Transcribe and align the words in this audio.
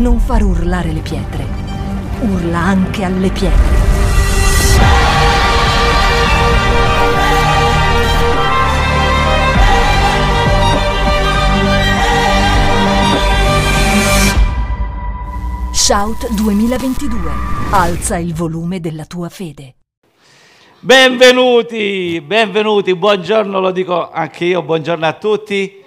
non 0.00 0.18
far 0.18 0.42
urlare 0.42 0.92
le 0.92 1.00
pietre. 1.00 1.44
Urla 2.20 2.58
anche 2.58 3.04
alle 3.04 3.28
pietre. 3.28 3.78
Shout 15.72 16.32
2022. 16.32 17.30
Alza 17.70 18.16
il 18.16 18.32
volume 18.32 18.80
della 18.80 19.04
tua 19.04 19.28
fede. 19.28 19.74
Benvenuti, 20.80 22.22
benvenuti, 22.24 22.94
buongiorno, 22.94 23.60
lo 23.60 23.70
dico 23.70 24.10
anche 24.10 24.46
io, 24.46 24.62
buongiorno 24.62 25.06
a 25.06 25.12
tutti. 25.12 25.84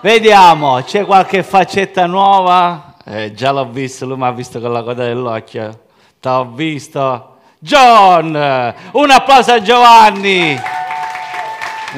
Vediamo, 0.00 0.80
c'è 0.82 1.04
qualche 1.04 1.42
faccetta 1.42 2.06
nuova? 2.06 2.95
Eh, 3.08 3.32
già 3.34 3.52
l'ho 3.52 3.68
visto, 3.68 4.04
lui 4.04 4.16
mi 4.16 4.24
ha 4.24 4.32
visto 4.32 4.58
con 4.58 4.72
la 4.72 4.82
coda 4.82 5.04
dell'occhio. 5.04 5.84
T'ho 6.18 6.50
visto. 6.50 7.36
John! 7.60 8.34
Un 8.34 9.10
applauso 9.12 9.52
a 9.52 9.62
Giovanni! 9.62 10.58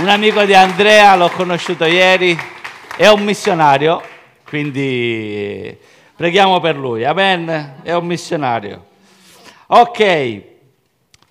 Un 0.00 0.08
amico 0.08 0.44
di 0.44 0.52
Andrea, 0.52 1.16
l'ho 1.16 1.30
conosciuto 1.30 1.86
ieri, 1.86 2.38
è 2.94 3.08
un 3.08 3.24
missionario, 3.24 4.02
quindi 4.44 5.74
preghiamo 6.14 6.60
per 6.60 6.76
lui. 6.76 7.06
Amen? 7.06 7.76
È 7.82 7.94
un 7.94 8.04
missionario. 8.04 8.84
Ok, 9.68 10.42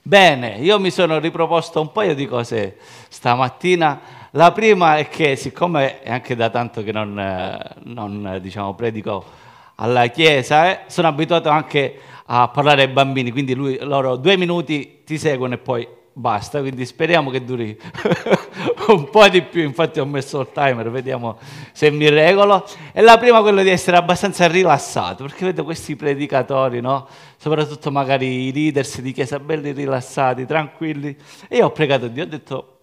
bene, 0.02 0.56
io 0.58 0.80
mi 0.80 0.90
sono 0.90 1.20
riproposto 1.20 1.80
un 1.82 1.92
paio 1.92 2.16
di 2.16 2.26
cose 2.26 2.78
stamattina. 3.10 4.00
La 4.32 4.52
prima 4.52 4.98
è 4.98 5.08
che, 5.08 5.36
siccome 5.36 6.02
è 6.02 6.10
anche 6.10 6.36
da 6.36 6.50
tanto 6.50 6.82
che 6.82 6.92
non, 6.92 7.20
eh, 7.20 7.76
non 7.84 8.40
diciamo, 8.42 8.74
predico 8.74 9.46
alla 9.80 10.08
Chiesa, 10.08 10.70
eh, 10.70 10.80
sono 10.88 11.08
abituato 11.08 11.50
anche 11.50 12.00
a 12.26 12.48
parlare 12.50 12.84
ai 12.84 12.88
bambini, 12.90 13.32
quindi 13.32 13.54
lui, 13.54 13.78
loro 13.82 14.16
due 14.18 14.38
minuti 14.38 15.02
ti 15.06 15.18
seguono 15.18 15.54
e 15.54 15.58
poi 15.58 15.88
basta, 16.12 16.60
quindi 16.60 16.84
speriamo 16.86 17.30
che 17.30 17.44
duri 17.44 17.78
un 18.90 19.10
po' 19.10 19.28
di 19.30 19.44
più, 19.44 19.62
infatti 19.62 20.00
ho 20.00 20.06
messo 20.06 20.42
il 20.42 20.50
timer, 20.52 20.90
vediamo 20.90 21.38
se 21.72 21.92
mi 21.92 22.10
regolo. 22.10 22.66
E 22.92 23.02
la 23.02 23.18
prima 23.18 23.38
è 23.38 23.42
quella 23.42 23.62
di 23.62 23.70
essere 23.70 23.98
abbastanza 23.98 24.48
rilassato, 24.48 25.24
perché 25.24 25.46
vedo 25.46 25.64
questi 25.64 25.96
predicatori, 25.96 26.82
no? 26.82 27.08
soprattutto 27.38 27.92
magari 27.92 28.48
i 28.48 28.54
leaders 28.54 29.00
di 29.00 29.12
chiesa, 29.12 29.40
belli 29.40 29.72
rilassati, 29.72 30.46
tranquilli. 30.46 31.16
E 31.48 31.58
io 31.58 31.68
ho 31.68 31.72
pregato 31.72 32.08
Dio, 32.08 32.24
ho 32.24 32.28
detto, 32.28 32.77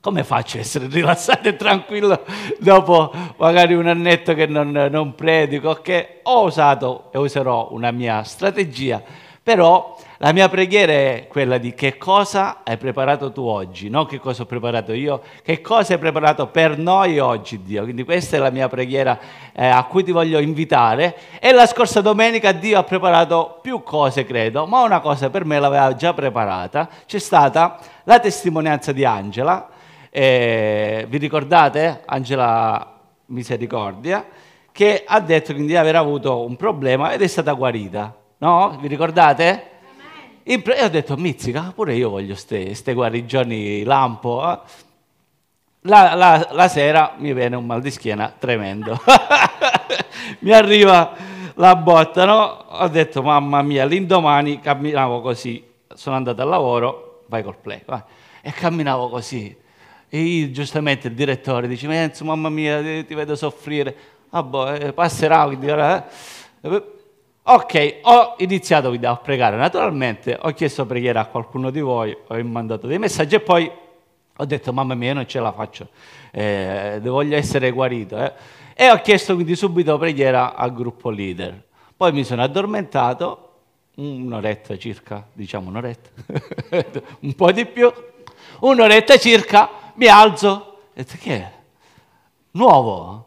come 0.00 0.24
faccio 0.24 0.56
a 0.56 0.60
essere 0.60 0.86
rilassato 0.88 1.48
e 1.48 1.56
tranquillo 1.56 2.24
dopo 2.58 3.12
magari 3.36 3.74
un 3.74 3.86
annetto 3.86 4.34
che 4.34 4.46
non, 4.46 4.70
non 4.90 5.14
predico? 5.14 5.74
Che 5.74 6.20
ho 6.22 6.44
usato 6.44 7.10
e 7.12 7.18
userò 7.18 7.68
una 7.72 7.90
mia 7.90 8.22
strategia, 8.22 9.02
però 9.42 9.96
la 10.22 10.32
mia 10.32 10.50
preghiera 10.50 10.92
è 10.92 11.26
quella 11.28 11.56
di 11.56 11.72
che 11.74 11.96
cosa 11.96 12.58
hai 12.62 12.76
preparato 12.76 13.32
tu 13.32 13.40
oggi, 13.40 13.88
non 13.88 14.04
che 14.04 14.18
cosa 14.18 14.42
ho 14.42 14.44
preparato 14.44 14.92
io, 14.92 15.22
che 15.42 15.62
cosa 15.62 15.94
hai 15.94 15.98
preparato 15.98 16.48
per 16.48 16.76
noi 16.76 17.18
oggi, 17.18 17.62
Dio. 17.62 17.84
Quindi 17.84 18.04
questa 18.04 18.36
è 18.36 18.38
la 18.38 18.50
mia 18.50 18.68
preghiera 18.68 19.18
eh, 19.52 19.66
a 19.66 19.82
cui 19.84 20.04
ti 20.04 20.12
voglio 20.12 20.38
invitare. 20.40 21.16
E 21.40 21.52
la 21.52 21.66
scorsa 21.66 22.02
domenica 22.02 22.52
Dio 22.52 22.78
ha 22.78 22.82
preparato 22.82 23.60
più 23.62 23.82
cose, 23.82 24.26
credo, 24.26 24.66
ma 24.66 24.82
una 24.82 25.00
cosa 25.00 25.30
per 25.30 25.46
me 25.46 25.58
l'aveva 25.58 25.94
già 25.94 26.12
preparata. 26.12 26.86
C'è 27.06 27.18
stata 27.18 27.78
la 28.04 28.20
testimonianza 28.20 28.92
di 28.92 29.06
Angela. 29.06 29.68
Eh, 30.10 31.06
vi 31.08 31.18
ricordate? 31.18 32.02
Angela 32.04 32.98
Misericordia, 33.26 34.26
che 34.72 35.04
ha 35.06 35.20
detto 35.20 35.52
di 35.52 35.76
aver 35.76 35.96
avuto 35.96 36.44
un 36.44 36.56
problema 36.56 37.12
ed 37.12 37.22
è 37.22 37.26
stata 37.26 37.52
guarita. 37.52 38.14
No? 38.38 38.76
Vi 38.80 38.88
ricordate? 38.88 39.68
E 40.42 40.62
ho 40.82 40.88
detto, 40.88 41.16
mizzica, 41.16 41.72
pure 41.74 41.94
io 41.94 42.10
voglio 42.10 42.34
queste 42.34 42.92
guarigioni 42.92 43.84
lampo. 43.84 44.50
Eh. 44.50 44.58
La, 45.82 46.14
la, 46.14 46.48
la, 46.50 46.68
sera 46.68 47.14
mi 47.18 47.32
viene 47.32 47.56
un 47.56 47.66
mal 47.66 47.80
di 47.80 47.90
schiena 47.90 48.34
tremendo. 48.36 48.98
mi 50.40 50.52
arriva 50.52 51.14
la 51.54 51.76
botta, 51.76 52.24
no? 52.24 52.64
Ho 52.68 52.88
detto, 52.88 53.22
mamma 53.22 53.62
mia, 53.62 53.84
l'indomani 53.84 54.60
camminavo 54.60 55.20
così. 55.20 55.64
Sono 55.94 56.16
andato 56.16 56.42
al 56.42 56.48
lavoro, 56.48 57.24
vai 57.28 57.42
col 57.42 57.56
play, 57.56 57.82
vai. 57.86 58.02
E 58.40 58.50
camminavo 58.50 59.08
così. 59.08 59.56
E 60.12 60.20
io, 60.20 60.50
giustamente, 60.50 61.06
il 61.06 61.14
direttore 61.14 61.68
dice, 61.68 61.86
Menzo, 61.86 62.24
mamma 62.24 62.48
mia, 62.48 62.82
ti 62.82 63.14
vedo 63.14 63.36
soffrire. 63.36 63.96
Ah, 64.30 64.42
boh, 64.42 64.72
eh, 64.72 64.92
passerà, 64.92 65.44
quindi 65.46 65.70
ora... 65.70 66.08
Eh. 66.60 66.82
Ok, 67.42 68.00
ho 68.02 68.34
iniziato 68.38 68.88
quindi 68.88 69.06
a 69.06 69.16
pregare. 69.16 69.56
Naturalmente 69.56 70.38
ho 70.40 70.50
chiesto 70.50 70.84
preghiera 70.84 71.20
a 71.20 71.26
qualcuno 71.26 71.70
di 71.70 71.80
voi, 71.80 72.16
ho 72.26 72.44
mandato 72.44 72.86
dei 72.86 72.98
messaggi 72.98 73.36
e 73.36 73.40
poi 73.40 73.70
ho 74.36 74.44
detto 74.44 74.72
mamma 74.72 74.94
mia 74.94 75.14
non 75.14 75.26
ce 75.26 75.40
la 75.40 75.52
faccio, 75.52 75.88
eh, 76.30 77.00
voglio 77.02 77.36
essere 77.36 77.70
guarito. 77.70 78.16
Eh. 78.18 78.32
E 78.74 78.90
ho 78.90 79.00
chiesto 79.00 79.34
quindi 79.34 79.56
subito 79.56 79.98
preghiera 79.98 80.54
al 80.54 80.72
gruppo 80.72 81.10
leader. 81.10 81.62
Poi 81.96 82.12
mi 82.12 82.24
sono 82.24 82.42
addormentato, 82.42 83.52
un'oretta 83.96 84.76
circa, 84.78 85.26
diciamo 85.32 85.68
un'oretta, 85.70 86.10
un 87.20 87.34
po' 87.34 87.52
di 87.52 87.66
più, 87.66 87.92
un'oretta 88.60 89.16
circa, 89.16 89.68
mi 89.94 90.06
alzo 90.06 90.78
e 90.94 91.04
detto 91.04 91.16
che 91.20 91.36
è? 91.36 91.52
Nuovo? 92.52 93.26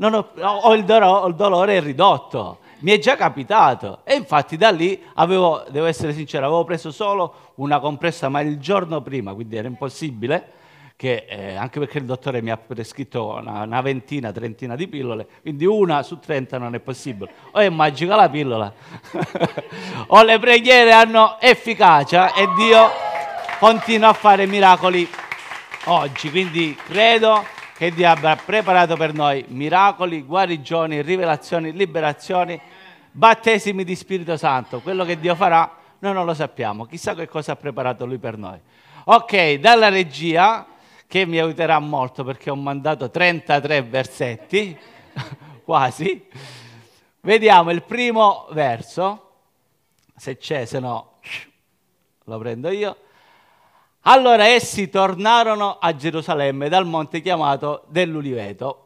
Ho, 0.00 0.28
ho, 0.40 0.74
il 0.74 0.84
dolore, 0.84 1.06
ho 1.06 1.26
il 1.26 1.34
dolore 1.34 1.80
ridotto 1.80 2.58
mi 2.80 2.92
è 2.92 2.98
già 2.98 3.16
capitato 3.16 4.00
e 4.04 4.14
infatti 4.14 4.56
da 4.56 4.70
lì 4.70 5.00
avevo, 5.14 5.64
devo 5.70 5.86
essere 5.86 6.12
sincero, 6.12 6.46
avevo 6.46 6.64
preso 6.64 6.90
solo 6.90 7.52
una 7.56 7.80
compressa 7.80 8.28
ma 8.28 8.40
il 8.40 8.58
giorno 8.58 9.00
prima, 9.02 9.34
quindi 9.34 9.56
era 9.56 9.66
impossibile, 9.66 10.52
che, 10.94 11.26
eh, 11.28 11.54
anche 11.54 11.78
perché 11.78 11.98
il 11.98 12.04
dottore 12.04 12.42
mi 12.42 12.50
ha 12.50 12.56
prescritto 12.56 13.36
una, 13.40 13.62
una, 13.62 13.80
ventina, 13.80 14.32
trentina 14.32 14.76
di 14.76 14.88
pillole, 14.88 15.26
quindi 15.42 15.64
una 15.64 16.02
su 16.02 16.18
trenta 16.18 16.58
non 16.58 16.74
è 16.74 16.80
possibile. 16.80 17.30
O 17.52 17.58
è 17.58 17.68
magica 17.68 18.16
la 18.16 18.28
pillola, 18.28 18.72
o 20.08 20.22
le 20.22 20.38
preghiere 20.38 20.92
hanno 20.92 21.36
efficacia 21.40 22.32
e 22.34 22.48
Dio 22.56 22.88
continua 23.58 24.08
a 24.08 24.12
fare 24.12 24.46
miracoli 24.46 25.08
oggi, 25.90 26.30
quindi 26.30 26.76
credo 26.86 27.44
che 27.76 27.90
Dio 27.92 28.08
abbia 28.08 28.36
preparato 28.36 28.96
per 28.96 29.14
noi 29.14 29.44
miracoli, 29.48 30.22
guarigioni, 30.22 31.00
rivelazioni, 31.00 31.72
liberazioni, 31.72 32.60
battesimi 33.10 33.84
di 33.84 33.94
Spirito 33.94 34.36
Santo. 34.36 34.80
Quello 34.80 35.04
che 35.04 35.18
Dio 35.18 35.34
farà 35.34 35.76
noi 36.00 36.12
non 36.12 36.26
lo 36.26 36.34
sappiamo, 36.34 36.84
chissà 36.84 37.14
che 37.14 37.26
cosa 37.26 37.52
ha 37.52 37.56
preparato 37.56 38.04
Lui 38.04 38.18
per 38.18 38.36
noi. 38.36 38.58
Ok, 39.04 39.54
dalla 39.54 39.88
regia, 39.88 40.66
che 41.06 41.24
mi 41.24 41.38
aiuterà 41.38 41.78
molto 41.78 42.22
perché 42.22 42.50
ho 42.50 42.56
mandato 42.56 43.10
33 43.10 43.82
versetti, 43.82 44.76
quasi, 45.64 46.28
vediamo 47.22 47.70
il 47.70 47.82
primo 47.82 48.46
verso, 48.50 49.30
se 50.14 50.36
c'è, 50.36 50.66
se 50.66 50.78
no 50.80 51.18
lo 52.24 52.38
prendo 52.38 52.70
io. 52.70 52.96
Allora 54.10 54.46
essi 54.46 54.88
tornarono 54.88 55.76
a 55.78 55.94
Gerusalemme 55.94 56.70
dal 56.70 56.86
monte 56.86 57.20
chiamato 57.20 57.82
dell'Uliveto, 57.88 58.84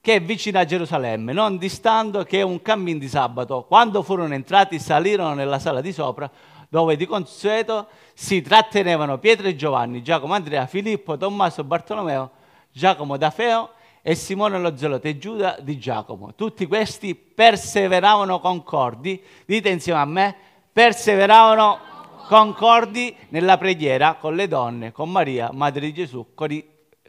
che 0.00 0.14
è 0.14 0.22
vicino 0.22 0.58
a 0.58 0.64
Gerusalemme, 0.64 1.34
non 1.34 1.58
distando 1.58 2.24
che 2.24 2.40
un 2.40 2.62
cammin 2.62 2.96
di 2.96 3.06
sabato. 3.06 3.64
Quando 3.64 4.02
furono 4.02 4.32
entrati 4.32 4.78
salirono 4.78 5.34
nella 5.34 5.58
sala 5.58 5.82
di 5.82 5.92
sopra, 5.92 6.30
dove 6.70 6.96
di 6.96 7.04
consueto 7.04 7.88
si 8.14 8.40
trattenevano 8.40 9.18
Pietro 9.18 9.46
e 9.46 9.56
Giovanni, 9.56 10.02
Giacomo, 10.02 10.32
Andrea, 10.32 10.64
Filippo, 10.64 11.18
Tommaso, 11.18 11.62
Bartolomeo, 11.62 12.30
Giacomo 12.72 13.18
da 13.18 13.28
Feo 13.28 13.72
e 14.00 14.14
Simone 14.14 14.58
lo 14.58 14.74
Zelote 14.74 15.10
e 15.10 15.18
Giuda 15.18 15.58
di 15.60 15.76
Giacomo. 15.78 16.34
Tutti 16.34 16.64
questi 16.64 17.14
perseveravano 17.14 18.40
concordi, 18.40 19.22
dite 19.44 19.68
insieme 19.68 20.00
a 20.00 20.06
me, 20.06 20.34
perseveravano 20.72 21.94
concordi 22.26 23.14
nella 23.28 23.56
preghiera 23.56 24.14
con 24.14 24.34
le 24.34 24.48
donne, 24.48 24.92
con 24.92 25.10
Maria, 25.10 25.50
madre 25.52 25.80
di 25.80 25.94
Gesù, 25.94 26.34
con 26.34 26.50
i, 26.50 26.64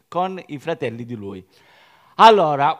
con 0.07 0.41
i 0.45 0.57
fratelli 0.59 1.05
di 1.05 1.15
lui. 1.15 1.45
Allora, 2.15 2.79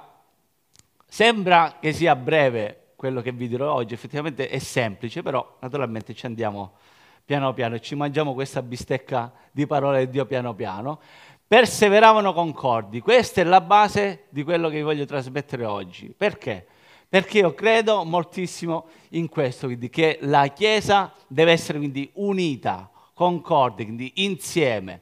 sembra 1.06 1.78
che 1.80 1.94
sia 1.94 2.16
breve 2.16 2.94
quello 2.96 3.22
che 3.22 3.32
vi 3.32 3.48
dirò 3.48 3.74
oggi, 3.74 3.94
effettivamente 3.94 4.50
è 4.50 4.60
semplice, 4.60 5.22
però 5.22 5.58
naturalmente 5.60 6.14
ci 6.14 6.26
andiamo 6.26 6.74
piano 7.24 7.54
piano 7.54 7.76
e 7.76 7.82
ci 7.82 7.94
mangiamo 7.96 8.34
questa 8.34 8.62
bistecca 8.62 9.32
di 9.52 9.68
parole 9.68 10.06
di 10.06 10.12
Dio 10.12 10.26
piano 10.26 10.56
piano. 10.56 11.00
Perseveravano 11.48 12.34
concordi, 12.34 13.00
questa 13.00 13.42
è 13.42 13.44
la 13.44 13.62
base 13.62 14.26
di 14.30 14.44
quello 14.44 14.70
che 14.70 14.78
vi 14.78 14.84
voglio 14.84 15.06
trasmettere 15.06 15.66
oggi. 15.66 16.14
Perché? 16.16 16.68
Perché 17.10 17.40
io 17.40 17.54
credo 17.54 18.04
moltissimo 18.04 18.88
in 19.10 19.30
questo, 19.30 19.68
quindi 19.68 19.90
che 19.90 20.20
la 20.22 20.48
Chiesa 20.48 21.14
deve 21.28 21.54
essere 21.54 21.78
quindi 21.78 22.10
unita, 22.16 22.90
concorde, 23.14 23.84
quindi 23.86 24.12
insieme. 24.16 25.02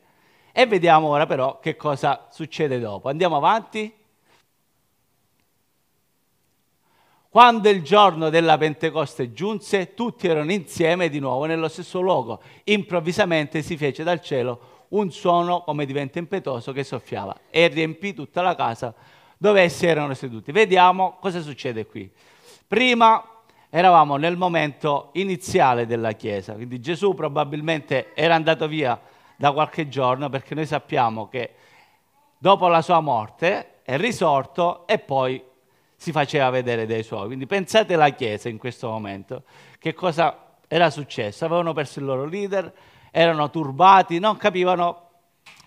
E 0.51 0.67
vediamo 0.67 1.07
ora 1.07 1.25
però 1.25 1.59
che 1.59 1.75
cosa 1.75 2.27
succede 2.31 2.79
dopo. 2.79 3.09
Andiamo 3.09 3.37
avanti. 3.37 3.93
Quando 7.27 7.67
il 7.67 7.81
giorno 7.81 8.29
della 8.29 8.57
Pentecoste 8.57 9.33
giunse, 9.33 9.93
tutti 9.95 10.27
erano 10.27 10.53
insieme 10.53 11.09
di 11.09 11.19
nuovo 11.19 11.43
nello 11.45 11.67
stesso 11.67 11.99
luogo. 11.99 12.41
Improvvisamente 12.65 13.61
si 13.61 13.75
fece 13.75 14.03
dal 14.03 14.21
cielo 14.21 14.85
un 14.89 15.11
suono 15.11 15.61
come 15.63 15.85
di 15.85 15.91
vento 15.91 16.19
impetuoso 16.19 16.71
che 16.71 16.83
soffiava 16.83 17.35
e 17.49 17.67
riempì 17.67 18.13
tutta 18.13 18.41
la 18.41 18.55
casa 18.55 18.93
dove 19.37 19.61
essi 19.61 19.85
erano 19.85 20.13
seduti. 20.13 20.51
Vediamo 20.51 21.17
cosa 21.19 21.41
succede 21.41 21.85
qui. 21.85 22.09
Prima 22.67 23.23
eravamo 23.69 24.15
nel 24.15 24.37
momento 24.37 25.09
iniziale 25.13 25.85
della 25.85 26.13
Chiesa, 26.13 26.53
quindi 26.53 26.79
Gesù 26.79 27.13
probabilmente 27.13 28.13
era 28.13 28.35
andato 28.35 28.67
via 28.67 28.99
da 29.35 29.51
qualche 29.51 29.87
giorno 29.89 30.29
perché 30.29 30.55
noi 30.55 30.65
sappiamo 30.65 31.27
che 31.27 31.55
dopo 32.37 32.67
la 32.67 32.81
sua 32.81 33.01
morte 33.01 33.81
è 33.83 33.97
risorto 33.97 34.87
e 34.87 34.99
poi 34.99 35.43
si 35.95 36.11
faceva 36.11 36.49
vedere 36.49 36.85
dai 36.85 37.03
suoi. 37.03 37.25
Quindi 37.25 37.45
pensate 37.45 37.93
alla 37.93 38.09
Chiesa 38.09 38.49
in 38.49 38.57
questo 38.57 38.89
momento, 38.89 39.43
che 39.77 39.93
cosa 39.93 40.55
era 40.67 40.89
successo? 40.89 41.45
Avevano 41.45 41.73
perso 41.73 41.99
il 41.99 42.05
loro 42.05 42.25
leader, 42.25 42.71
erano 43.11 43.49
turbati, 43.49 44.19
non 44.19 44.37
capivano 44.37 45.04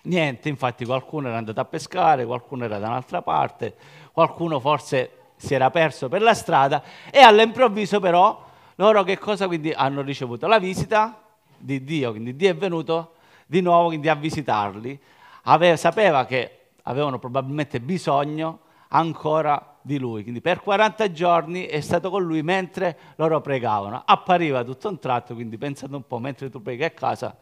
niente, 0.03 0.49
infatti 0.49 0.85
qualcuno 0.85 1.27
era 1.27 1.37
andato 1.37 1.59
a 1.59 1.65
pescare, 1.65 2.25
qualcuno 2.25 2.65
era 2.65 2.77
da 2.79 2.87
un'altra 2.87 3.21
parte, 3.21 3.75
qualcuno 4.11 4.59
forse 4.59 5.11
si 5.35 5.53
era 5.53 5.69
perso 5.69 6.09
per 6.09 6.21
la 6.21 6.33
strada 6.33 6.83
e 7.09 7.19
all'improvviso 7.19 7.99
però 7.99 8.45
loro 8.75 9.03
che 9.03 9.17
cosa 9.17 9.47
quindi 9.47 9.71
hanno 9.71 10.01
ricevuto? 10.01 10.47
La 10.47 10.59
visita 10.59 11.21
di 11.57 11.83
Dio, 11.83 12.11
quindi 12.11 12.35
Dio 12.35 12.49
è 12.49 12.55
venuto 12.55 13.13
di 13.45 13.61
nuovo 13.61 13.87
quindi 13.87 14.09
a 14.09 14.15
visitarli, 14.15 14.99
Ave, 15.43 15.77
sapeva 15.77 16.25
che 16.25 16.57
avevano 16.83 17.19
probabilmente 17.19 17.79
bisogno 17.79 18.59
ancora 18.89 19.77
di 19.81 19.97
lui, 19.97 20.23
quindi 20.23 20.41
per 20.41 20.61
40 20.61 21.11
giorni 21.11 21.65
è 21.65 21.79
stato 21.79 22.09
con 22.09 22.23
lui 22.23 22.41
mentre 22.41 22.97
loro 23.15 23.41
pregavano, 23.41 24.01
appariva 24.05 24.63
tutto 24.63 24.89
un 24.89 24.99
tratto, 24.99 25.33
quindi 25.33 25.57
pensate 25.57 25.95
un 25.95 26.05
po', 26.05 26.19
mentre 26.19 26.49
tu 26.49 26.61
preghi 26.61 26.83
a 26.83 26.89
casa, 26.91 27.35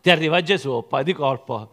ti 0.00 0.10
arriva 0.10 0.40
Gesù, 0.42 0.86
poi 0.88 1.04
di 1.04 1.12
colpo, 1.12 1.70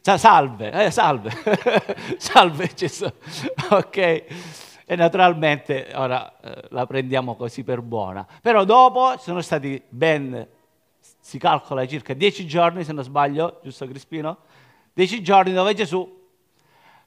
salve, 0.00 0.70
eh, 0.70 0.90
salve, 0.90 1.30
salve 2.18 2.70
Gesù, 2.74 3.06
ok? 3.70 4.24
e 4.90 4.96
naturalmente 4.96 5.90
ora 5.96 6.40
eh, 6.40 6.62
la 6.70 6.86
prendiamo 6.86 7.36
così 7.36 7.62
per 7.62 7.82
buona. 7.82 8.26
Però 8.40 8.64
dopo 8.64 9.18
sono 9.18 9.42
stati 9.42 9.80
ben, 9.86 10.48
si 11.20 11.38
calcola 11.38 11.86
circa 11.86 12.14
dieci 12.14 12.46
giorni, 12.46 12.84
se 12.84 12.94
non 12.94 13.04
sbaglio, 13.04 13.60
giusto 13.62 13.86
Crispino? 13.86 14.38
Dieci 14.94 15.22
giorni 15.22 15.52
dove 15.52 15.74
Gesù 15.74 16.10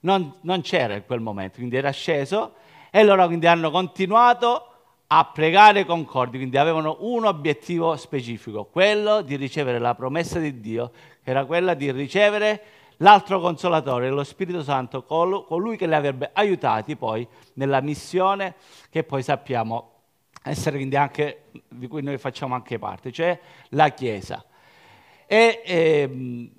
non, 0.02 0.32
non 0.42 0.60
c'era 0.60 0.94
in 0.94 1.04
quel 1.06 1.18
momento, 1.18 1.56
quindi 1.56 1.76
era 1.76 1.90
sceso 1.90 2.54
e 2.88 3.02
loro 3.02 3.26
quindi 3.26 3.48
hanno 3.48 3.72
continuato 3.72 4.71
a 5.14 5.26
pregare 5.26 5.84
concordi, 5.84 6.38
quindi 6.38 6.56
avevano 6.56 6.96
un 7.00 7.26
obiettivo 7.26 7.94
specifico, 7.96 8.64
quello 8.64 9.20
di 9.20 9.36
ricevere 9.36 9.78
la 9.78 9.94
promessa 9.94 10.38
di 10.38 10.58
Dio, 10.58 10.90
che 11.22 11.28
era 11.30 11.44
quella 11.44 11.74
di 11.74 11.90
ricevere 11.90 12.62
l'altro 12.98 13.38
consolatore, 13.38 14.08
lo 14.08 14.24
Spirito 14.24 14.62
Santo, 14.62 15.02
colui 15.04 15.76
che 15.76 15.86
li 15.86 15.94
avrebbe 15.94 16.30
aiutati 16.32 16.96
poi 16.96 17.28
nella 17.54 17.82
missione 17.82 18.54
che 18.88 19.04
poi 19.04 19.22
sappiamo 19.22 19.90
essere 20.44 20.76
quindi 20.76 20.96
anche, 20.96 21.42
di 21.68 21.88
cui 21.88 22.02
noi 22.02 22.16
facciamo 22.16 22.54
anche 22.54 22.78
parte, 22.78 23.12
cioè 23.12 23.38
la 23.70 23.90
Chiesa. 23.90 24.42
E, 25.26 25.60
ehm, 25.62 26.50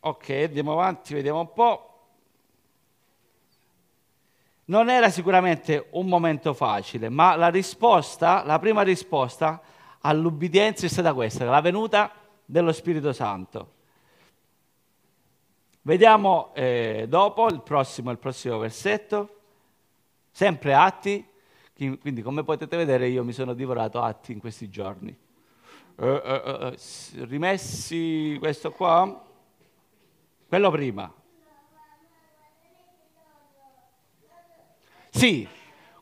ok, 0.00 0.30
andiamo 0.46 0.72
avanti, 0.72 1.12
vediamo 1.12 1.40
un 1.40 1.52
po'. 1.52 1.89
Non 4.70 4.88
era 4.88 5.10
sicuramente 5.10 5.88
un 5.90 6.06
momento 6.06 6.54
facile, 6.54 7.08
ma 7.08 7.34
la 7.34 7.48
risposta, 7.48 8.44
la 8.44 8.60
prima 8.60 8.82
risposta 8.82 9.60
all'ubbidienza 10.00 10.86
è 10.86 10.88
stata 10.88 11.12
questa, 11.12 11.44
la 11.44 11.60
venuta 11.60 12.12
dello 12.44 12.70
Spirito 12.70 13.12
Santo. 13.12 13.72
Vediamo 15.82 16.54
eh, 16.54 17.06
dopo 17.08 17.48
il 17.48 17.62
prossimo, 17.62 18.12
il 18.12 18.18
prossimo 18.18 18.58
versetto, 18.58 19.40
sempre 20.30 20.72
Atti, 20.72 21.28
quindi 21.74 22.22
come 22.22 22.44
potete 22.44 22.76
vedere 22.76 23.08
io 23.08 23.24
mi 23.24 23.32
sono 23.32 23.54
divorato 23.54 24.00
Atti 24.00 24.30
in 24.30 24.38
questi 24.38 24.70
giorni. 24.70 25.18
Uh, 25.96 26.06
uh, 26.06 26.66
uh, 26.66 26.74
rimessi 27.24 28.36
questo 28.38 28.70
qua, 28.70 29.20
quello 30.46 30.70
prima. 30.70 31.12
Sì, 35.10 35.46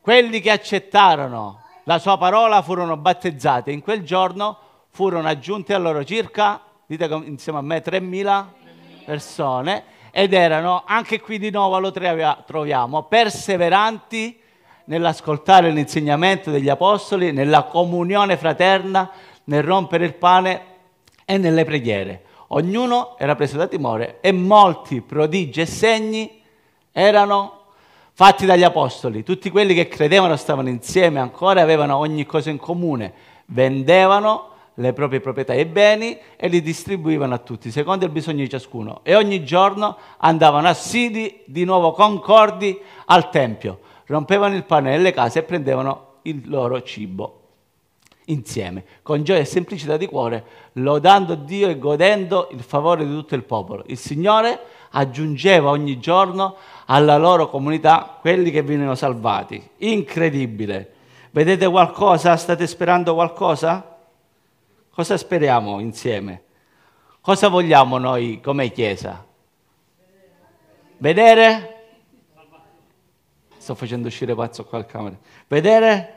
quelli 0.01 0.41
che 0.41 0.51
accettarono 0.51 1.63
la 1.85 1.99
sua 1.99 2.19
parola 2.19 2.63
furono 2.63 2.97
battezzati. 2.97 3.73
In 3.73 3.81
quel 3.81 4.03
giorno 4.03 4.59
furono 4.91 5.27
aggiunti 5.27 5.73
a 5.73 5.79
loro 5.79 6.05
circa, 6.05 6.61
dite 6.87 7.07
insieme 7.25 7.59
a 7.59 7.63
me, 7.63 7.83
3.000 7.83 8.45
persone 9.05 9.85
ed 10.11 10.33
erano, 10.33 10.83
anche 10.87 11.21
qui 11.21 11.39
di 11.39 11.51
nuovo 11.51 11.79
lo 11.79 11.91
troviamo, 11.91 13.05
perseveranti 13.05 14.41
nell'ascoltare 14.85 15.71
l'insegnamento 15.71 16.51
degli 16.51 16.69
apostoli, 16.69 17.33
nella 17.33 17.65
comunione 17.65 18.37
fraterna, 18.37 19.11
nel 19.45 19.63
rompere 19.63 20.05
il 20.05 20.15
pane 20.15 20.63
e 21.25 21.39
nelle 21.39 21.65
preghiere. 21.65 22.25
Ognuno 22.49 23.17
era 23.19 23.35
preso 23.35 23.57
da 23.57 23.67
timore 23.67 24.19
e 24.21 24.33
molti 24.33 25.01
prodigi 25.01 25.61
e 25.61 25.67
segni 25.67 26.43
erano 26.93 27.58
fatti 28.19 28.47
dagli 28.47 28.65
apostoli. 28.65 29.23
Tutti 29.23 29.49
quelli 29.49 29.75
che 29.75 29.87
credevano 29.87 30.35
stavano 30.35 30.69
insieme 30.69 31.21
ancora, 31.21 31.63
avevano 31.63 31.99
ogni 31.99 32.27
cosa 32.27 32.51
in 32.51 32.59
comune, 32.59 33.13
vendevano 33.47 34.49
le 34.75 34.93
proprie 34.93 35.21
proprietà 35.21 35.53
e 35.53 35.65
beni 35.67 36.19
e 36.37 36.49
li 36.49 36.61
distribuivano 36.61 37.35
a 37.35 37.39
tutti, 37.39 37.71
secondo 37.71 38.05
il 38.05 38.11
bisogno 38.11 38.39
di 38.39 38.51
ciascuno. 38.51 39.03
E 39.05 39.15
ogni 39.15 39.45
giorno 39.45 39.97
andavano 40.17 40.67
assidui, 40.67 41.43
di 41.45 41.63
nuovo 41.63 41.93
concordi, 41.93 42.77
al 43.05 43.31
Tempio, 43.31 43.79
rompevano 44.07 44.57
il 44.57 44.65
pane 44.65 44.91
nelle 44.91 45.13
case 45.13 45.39
e 45.39 45.43
prendevano 45.45 46.15
il 46.23 46.43
loro 46.47 46.83
cibo 46.83 47.35
insieme, 48.29 48.85
con 49.03 49.23
gioia 49.23 49.41
e 49.41 49.45
semplicità 49.45 49.97
di 49.97 50.07
cuore, 50.07 50.45
lodando 50.73 51.35
Dio 51.37 51.69
e 51.69 51.79
godendo 51.79 52.49
il 52.51 52.63
favore 52.63 53.07
di 53.07 53.13
tutto 53.13 53.37
il 53.37 53.45
popolo. 53.45 53.85
Il 53.87 53.97
Signore 53.97 54.61
aggiungeva 54.91 55.71
ogni 55.71 55.99
giorno 55.99 56.57
alla 56.91 57.17
loro 57.17 57.49
comunità 57.49 58.19
quelli 58.21 58.51
che 58.51 58.63
venivano 58.63 58.95
salvati. 58.95 59.63
Incredibile. 59.79 60.95
Vedete 61.31 61.69
qualcosa? 61.69 62.37
State 62.37 62.67
sperando 62.67 63.15
qualcosa? 63.15 63.97
Cosa 64.91 65.17
speriamo 65.17 65.81
insieme? 65.81 66.43
Cosa 67.21 67.49
vogliamo 67.49 67.99
noi 67.99 68.41
come 68.43 68.71
Chiesa? 68.71 69.25
Vedere? 70.97 71.75
Sto 73.59 73.75
facendo 73.75 74.09
uscire 74.09 74.35
pazzo 74.35 74.65
qua 74.65 74.79
al 74.79 74.87
camera. 74.87 75.17
Vedere? 75.47 76.15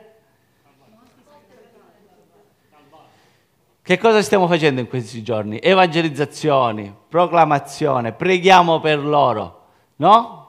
Che 3.82 3.98
cosa 3.98 4.22
stiamo 4.22 4.46
facendo 4.46 4.80
in 4.80 4.88
questi 4.88 5.22
giorni? 5.22 5.58
Evangelizzazioni, 5.60 6.94
proclamazione, 7.08 8.12
preghiamo 8.12 8.80
per 8.80 9.04
loro, 9.04 9.66
no? 9.96 10.41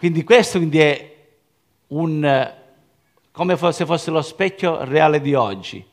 Quindi 0.00 0.24
questo 0.24 0.56
quindi 0.56 0.80
è 0.80 1.14
un, 1.88 2.52
come 3.32 3.56
se 3.70 3.84
fosse 3.84 4.10
lo 4.10 4.22
specchio 4.22 4.82
reale 4.84 5.20
di 5.20 5.34
oggi. 5.34 5.86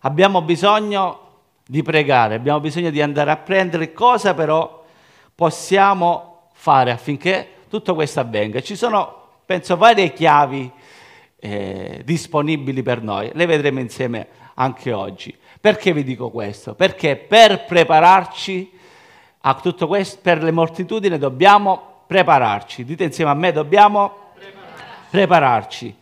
Abbiamo 0.00 0.40
bisogno 0.40 1.20
di 1.66 1.82
pregare, 1.82 2.36
abbiamo 2.36 2.58
bisogno 2.58 2.88
di 2.88 3.02
andare 3.02 3.30
a 3.30 3.36
prendere 3.36 3.92
cosa 3.92 4.32
però 4.32 4.82
possiamo 5.34 6.48
fare 6.54 6.90
affinché 6.90 7.48
tutto 7.68 7.94
questo 7.94 8.20
avvenga. 8.20 8.62
Ci 8.62 8.76
sono, 8.76 9.26
penso, 9.44 9.76
varie 9.76 10.14
chiavi 10.14 10.72
eh, 11.36 12.00
disponibili 12.02 12.82
per 12.82 13.02
noi, 13.02 13.30
le 13.34 13.44
vedremo 13.44 13.80
insieme 13.80 14.26
anche 14.54 14.90
oggi. 14.90 15.36
Perché 15.60 15.92
vi 15.92 16.02
dico 16.02 16.30
questo? 16.30 16.74
Perché 16.74 17.16
per 17.16 17.66
prepararci 17.66 18.72
a 19.40 19.54
tutto 19.56 19.86
questo, 19.86 20.18
per 20.22 20.42
le 20.42 20.50
moltitudini 20.50 21.18
dobbiamo 21.18 21.89
prepararci. 22.10 22.84
Dite 22.84 23.04
insieme 23.04 23.30
a 23.30 23.34
me, 23.34 23.52
dobbiamo 23.52 24.32
prepararci. 24.34 25.10
prepararci. 25.10 25.96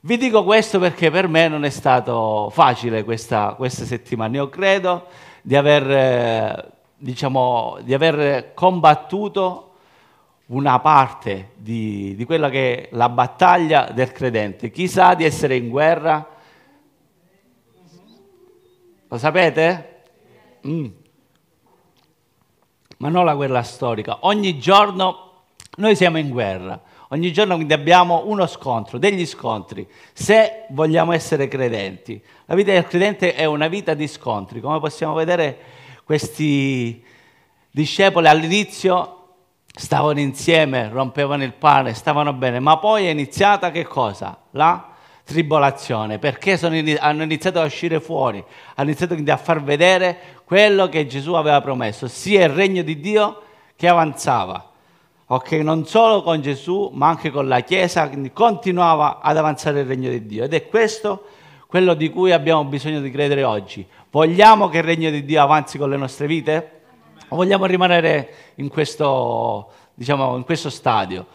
Vi 0.00 0.16
dico 0.16 0.42
questo 0.44 0.78
perché 0.78 1.10
per 1.10 1.28
me 1.28 1.46
non 1.46 1.66
è 1.66 1.68
stato 1.68 2.48
facile 2.50 3.04
questa, 3.04 3.52
questa 3.52 3.84
settimana. 3.84 4.34
Io 4.36 4.48
credo 4.48 5.08
di 5.42 5.54
aver, 5.54 5.90
eh, 5.90 6.72
diciamo, 6.96 7.76
di 7.82 7.92
aver 7.92 8.54
combattuto 8.54 9.74
una 10.46 10.78
parte 10.78 11.50
di, 11.56 12.14
di, 12.16 12.24
quella 12.24 12.48
che 12.48 12.84
è 12.84 12.88
la 12.92 13.10
battaglia 13.10 13.90
del 13.92 14.12
credente. 14.12 14.70
Chi 14.70 14.88
sa 14.88 15.12
di 15.12 15.24
essere 15.26 15.54
in 15.56 15.68
guerra? 15.68 16.26
Lo 19.06 19.18
sapete? 19.18 20.02
Mm. 20.66 20.86
Ma 22.98 23.10
non 23.10 23.26
la 23.26 23.34
guerra 23.34 23.62
storica. 23.62 24.18
Ogni 24.20 24.58
giorno 24.58 25.24
noi 25.76 25.96
siamo 25.96 26.18
in 26.18 26.28
guerra. 26.28 26.80
Ogni 27.10 27.32
giorno 27.32 27.54
quindi 27.54 27.72
abbiamo 27.72 28.24
uno 28.26 28.46
scontro, 28.46 28.98
degli 28.98 29.24
scontri, 29.26 29.86
se 30.12 30.64
vogliamo 30.70 31.12
essere 31.12 31.46
credenti. 31.48 32.20
La 32.46 32.54
vita 32.54 32.72
del 32.72 32.86
credente 32.86 33.34
è 33.34 33.44
una 33.44 33.68
vita 33.68 33.94
di 33.94 34.08
scontri, 34.08 34.60
come 34.60 34.80
possiamo 34.80 35.14
vedere 35.14 35.56
questi 36.04 37.02
discepoli 37.70 38.26
all'inizio 38.26 39.12
stavano 39.66 40.18
insieme, 40.18 40.88
rompevano 40.88 41.44
il 41.44 41.52
pane, 41.52 41.94
stavano 41.94 42.32
bene, 42.32 42.58
ma 42.58 42.78
poi 42.78 43.06
è 43.06 43.10
iniziata 43.10 43.70
che 43.70 43.84
cosa? 43.84 44.36
La 44.52 44.94
tribolazione, 45.22 46.18
perché 46.18 46.56
sono, 46.56 46.80
hanno 46.98 47.22
iniziato 47.22 47.60
a 47.60 47.64
uscire 47.64 48.00
fuori, 48.00 48.42
hanno 48.74 48.88
iniziato 48.88 49.12
quindi 49.12 49.30
a 49.30 49.36
far 49.36 49.62
vedere 49.62 50.16
quello 50.44 50.88
che 50.88 51.06
Gesù 51.06 51.34
aveva 51.34 51.60
promesso, 51.60 52.08
sia 52.08 52.44
il 52.44 52.50
regno 52.50 52.82
di 52.82 52.98
Dio 52.98 53.42
che 53.76 53.86
avanzava. 53.86 54.70
Ok, 55.28 55.50
non 55.54 55.84
solo 55.86 56.22
con 56.22 56.40
Gesù, 56.40 56.90
ma 56.94 57.08
anche 57.08 57.32
con 57.32 57.48
la 57.48 57.58
Chiesa, 57.58 58.08
continuava 58.32 59.18
ad 59.20 59.36
avanzare 59.36 59.80
il 59.80 59.86
regno 59.86 60.08
di 60.08 60.24
Dio. 60.24 60.44
Ed 60.44 60.54
è 60.54 60.68
questo 60.68 61.24
quello 61.66 61.94
di 61.94 62.10
cui 62.10 62.30
abbiamo 62.30 62.64
bisogno 62.64 63.00
di 63.00 63.10
credere 63.10 63.42
oggi. 63.42 63.84
Vogliamo 64.12 64.68
che 64.68 64.78
il 64.78 64.84
regno 64.84 65.10
di 65.10 65.24
Dio 65.24 65.42
avanzi 65.42 65.78
con 65.78 65.90
le 65.90 65.96
nostre 65.96 66.28
vite? 66.28 66.82
O 67.26 67.34
vogliamo 67.34 67.66
rimanere 67.66 68.52
in 68.56 68.68
questo, 68.68 69.72
diciamo, 69.94 70.36
in 70.36 70.44
questo 70.44 70.70
stadio? 70.70 71.26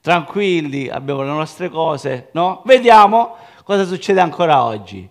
Tranquilli, 0.00 0.88
abbiamo 0.88 1.22
le 1.22 1.30
nostre 1.30 1.70
cose, 1.70 2.28
no? 2.34 2.62
Vediamo 2.64 3.34
cosa 3.64 3.84
succede 3.84 4.20
ancora 4.20 4.62
oggi. 4.62 5.08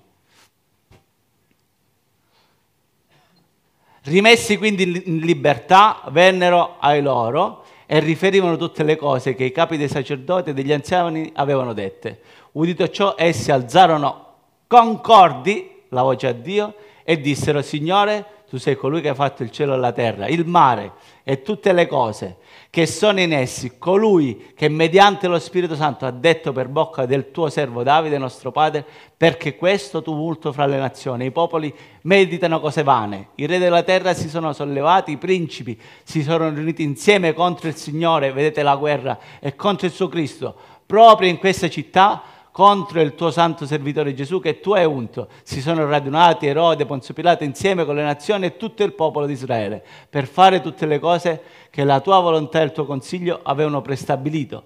Rimessi 4.03 4.57
quindi 4.57 5.03
in 5.07 5.17
libertà, 5.17 6.03
vennero 6.07 6.77
ai 6.79 7.01
loro 7.01 7.58
e 7.91 7.99
riferivano 7.99 8.55
tutte 8.55 8.83
le 8.83 8.97
cose 8.97 9.33
che 9.33 9.45
i 9.45 9.51
capi 9.51 9.75
dei 9.75 9.87
sacerdoti 9.87 10.51
e 10.51 10.53
degli 10.53 10.71
anziani 10.71 11.31
avevano 11.33 11.73
dette. 11.73 12.19
Udito 12.51 12.87
ciò, 12.89 13.15
essi 13.17 13.51
alzarono 13.51 14.25
concordi 14.67 15.71
la 15.89 16.03
voce 16.03 16.27
a 16.27 16.31
Dio 16.33 16.75
e 17.03 17.19
dissero, 17.19 17.63
Signore, 17.63 18.38
tu 18.49 18.57
sei 18.57 18.75
colui 18.75 18.99
che 18.99 19.09
ha 19.09 19.13
fatto 19.13 19.43
il 19.43 19.51
cielo 19.51 19.75
e 19.75 19.77
la 19.77 19.91
terra, 19.91 20.27
il 20.27 20.45
mare 20.45 20.93
e 21.23 21.43
tutte 21.43 21.71
le 21.71 21.85
cose 21.85 22.37
che 22.71 22.87
sono 22.87 23.19
in 23.19 23.31
essi, 23.31 23.77
colui 23.77 24.51
che 24.55 24.67
mediante 24.69 25.27
lo 25.27 25.37
Spirito 25.37 25.75
Santo 25.75 26.07
ha 26.07 26.11
detto 26.11 26.51
per 26.51 26.67
bocca 26.67 27.05
del 27.05 27.29
tuo 27.29 27.49
servo 27.49 27.83
Davide, 27.83 28.17
nostro 28.17 28.51
padre, 28.51 28.83
perché 29.15 29.55
questo 29.55 30.01
tumulto 30.01 30.51
fra 30.51 30.65
le 30.65 30.77
nazioni, 30.77 31.25
i 31.25 31.31
popoli 31.31 31.73
meditano 32.01 32.59
cose 32.59 32.81
vane, 32.81 33.29
i 33.35 33.45
re 33.45 33.59
della 33.59 33.83
terra 33.83 34.15
si 34.15 34.29
sono 34.29 34.51
sollevati, 34.51 35.11
i 35.11 35.17
principi 35.17 35.79
si 36.03 36.23
sono 36.23 36.49
riuniti 36.49 36.81
insieme 36.81 37.33
contro 37.33 37.67
il 37.67 37.75
Signore, 37.75 38.31
vedete 38.31 38.63
la 38.63 38.75
guerra, 38.75 39.19
e 39.39 39.55
contro 39.55 39.85
il 39.85 39.93
suo 39.93 40.07
Cristo, 40.07 40.55
proprio 40.85 41.29
in 41.29 41.37
questa 41.37 41.69
città 41.69 42.23
contro 42.59 42.99
il 42.99 43.15
tuo 43.15 43.31
santo 43.31 43.65
servitore 43.65 44.13
Gesù 44.13 44.41
che 44.41 44.59
tu 44.59 44.73
hai 44.73 44.83
unto. 44.83 45.29
Si 45.43 45.61
sono 45.61 45.87
radunati 45.87 46.45
Erode, 46.45 46.85
Ponzio 46.85 47.13
Pilato 47.13 47.45
insieme 47.45 47.85
con 47.85 47.95
le 47.95 48.03
nazioni 48.03 48.47
e 48.47 48.57
tutto 48.57 48.83
il 48.83 48.91
popolo 48.91 49.25
di 49.25 49.31
Israele 49.31 49.81
per 50.09 50.27
fare 50.27 50.59
tutte 50.59 50.85
le 50.85 50.99
cose 50.99 51.41
che 51.69 51.85
la 51.85 52.01
tua 52.01 52.19
volontà 52.19 52.59
e 52.59 52.65
il 52.65 52.73
tuo 52.73 52.85
consiglio 52.85 53.39
avevano 53.43 53.81
prestabilito 53.81 54.63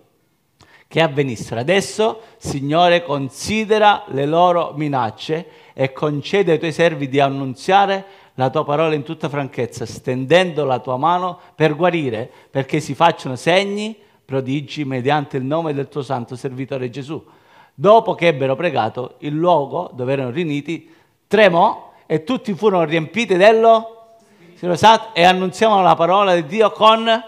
che 0.88 1.02
avvenissero. 1.02 1.60
Adesso, 1.60 2.22
Signore, 2.38 3.04
considera 3.04 4.06
le 4.08 4.26
loro 4.26 4.74
minacce 4.76 5.46
e 5.74 5.94
concede 5.94 6.54
ai 6.54 6.58
tuoi 6.58 6.72
servi 6.72 7.08
di 7.08 7.20
annunziare 7.20 8.06
la 8.34 8.50
tua 8.50 8.66
parola 8.66 8.96
in 8.96 9.04
tutta 9.04 9.30
franchezza, 9.30 9.86
stendendo 9.86 10.66
la 10.66 10.80
tua 10.80 10.98
mano 10.98 11.40
per 11.54 11.76
guarire, 11.76 12.28
perché 12.50 12.80
si 12.80 12.96
facciano 12.96 13.36
segni, 13.36 13.96
prodigi 14.26 14.84
mediante 14.84 15.38
il 15.38 15.44
nome 15.44 15.76
del 15.76 15.90
tuo 15.90 16.02
santo 16.02 16.36
servitore 16.36 16.90
Gesù. 16.90 17.24
Dopo 17.74 18.14
che 18.14 18.28
ebbero 18.28 18.56
pregato, 18.56 19.16
il 19.20 19.34
luogo 19.34 19.90
dove 19.94 20.14
erano 20.14 20.30
riuniti 20.30 20.90
tremò 21.28 21.92
e 22.06 22.24
tutti 22.24 22.54
furono 22.54 22.84
riempiti 22.84 23.36
dello 23.36 23.94
Spirito 24.56 25.10
e 25.14 25.24
annunziavano 25.26 25.82
la 25.82 25.96
parola 25.96 26.36
di 26.36 26.46
Dio 26.46 26.72
con 26.72 27.22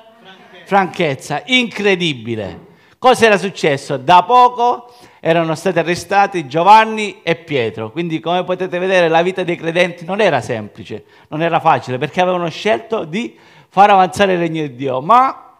franchezza. 0.65 1.41
Incredibile. 1.45 2.65
Cosa 2.97 3.25
era 3.25 3.37
successo? 3.37 3.97
Da 3.97 4.23
poco 4.23 4.93
erano 5.19 5.53
stati 5.55 5.79
arrestati 5.79 6.47
Giovanni 6.47 7.21
e 7.23 7.35
Pietro. 7.35 7.91
Quindi, 7.91 8.19
come 8.19 8.43
potete 8.43 8.79
vedere, 8.79 9.09
la 9.09 9.21
vita 9.21 9.43
dei 9.43 9.57
credenti 9.57 10.05
non 10.05 10.21
era 10.21 10.39
semplice, 10.39 11.03
non 11.27 11.41
era 11.41 11.59
facile, 11.59 11.97
perché 11.97 12.21
avevano 12.21 12.49
scelto 12.49 13.03
di 13.03 13.37
far 13.67 13.89
avanzare 13.89 14.33
il 14.33 14.39
regno 14.39 14.61
di 14.61 14.75
Dio. 14.75 15.01
Ma 15.01 15.55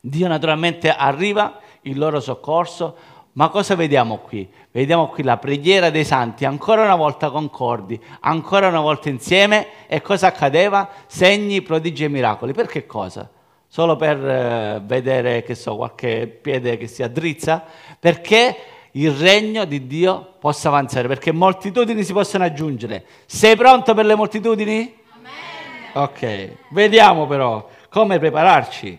Dio 0.00 0.28
naturalmente 0.28 0.90
arriva 0.90 1.58
in 1.82 1.98
loro 1.98 2.20
soccorso, 2.20 2.96
ma 3.32 3.48
cosa 3.50 3.74
vediamo 3.74 4.18
qui? 4.18 4.48
Vediamo 4.70 5.08
qui 5.08 5.22
la 5.22 5.36
preghiera 5.36 5.90
dei 5.90 6.04
santi, 6.04 6.44
ancora 6.44 6.82
una 6.82 6.96
volta 6.96 7.30
concordi, 7.30 8.00
ancora 8.20 8.68
una 8.68 8.80
volta 8.80 9.08
insieme. 9.08 9.86
E 9.86 10.02
cosa 10.02 10.28
accadeva? 10.28 10.88
Segni, 11.06 11.62
prodigi 11.62 12.04
e 12.04 12.08
miracoli. 12.08 12.52
Per 12.52 12.66
che 12.66 12.86
cosa? 12.86 13.30
Solo 13.66 13.96
per 13.96 14.16
eh, 14.16 14.80
vedere, 14.82 15.42
che 15.42 15.54
so, 15.54 15.76
qualche 15.76 16.26
piede 16.26 16.76
che 16.78 16.86
si 16.86 17.02
addrizza? 17.02 17.64
Perché 18.00 18.56
il 18.92 19.10
regno 19.12 19.64
di 19.66 19.86
Dio 19.86 20.34
possa 20.40 20.68
avanzare, 20.68 21.06
perché 21.06 21.30
moltitudini 21.30 22.02
si 22.02 22.12
possono 22.12 22.44
aggiungere. 22.44 23.04
Sei 23.26 23.56
pronto 23.56 23.94
per 23.94 24.06
le 24.06 24.14
moltitudini? 24.14 24.96
Amen. 25.14 26.02
Ok, 26.04 26.56
vediamo 26.70 27.26
però 27.26 27.68
come 27.90 28.18
prepararci. 28.18 28.98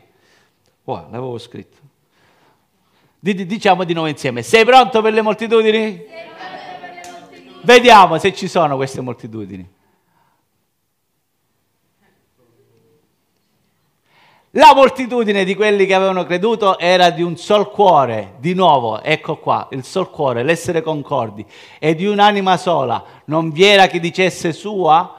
Wow, 0.83 1.07
l'avevo 1.09 1.37
scritto. 1.37 1.78
Diciamo 3.21 3.83
di 3.83 3.93
nuovo 3.93 4.07
insieme, 4.07 4.43
sei 4.43 4.63
pronto 4.63 5.01
per 5.01 5.11
le 5.11 5.21
moltitudini? 5.21 6.05
Vediamo 7.63 8.17
se 8.17 8.33
ci 8.33 8.47
sono 8.47 8.77
queste 8.77 9.01
moltitudini. 9.01 9.77
La 14.53 14.73
moltitudine 14.73 15.43
di 15.43 15.53
quelli 15.53 15.85
che 15.85 15.93
avevano 15.93 16.23
creduto 16.23 16.79
era 16.79 17.09
di 17.09 17.21
un 17.21 17.35
sol 17.35 17.69
cuore, 17.69 18.35
di 18.39 18.53
nuovo, 18.53 19.01
ecco 19.01 19.37
qua, 19.37 19.67
il 19.71 19.83
sol 19.83 20.09
cuore, 20.09 20.41
l'essere 20.41 20.81
concordi, 20.81 21.45
e 21.77 21.93
di 21.93 22.05
un'anima 22.05 22.55
sola. 22.55 23.03
Non 23.25 23.51
vi 23.51 23.65
era 23.65 23.87
chi 23.87 23.99
dicesse 23.99 24.53
sua 24.53 25.18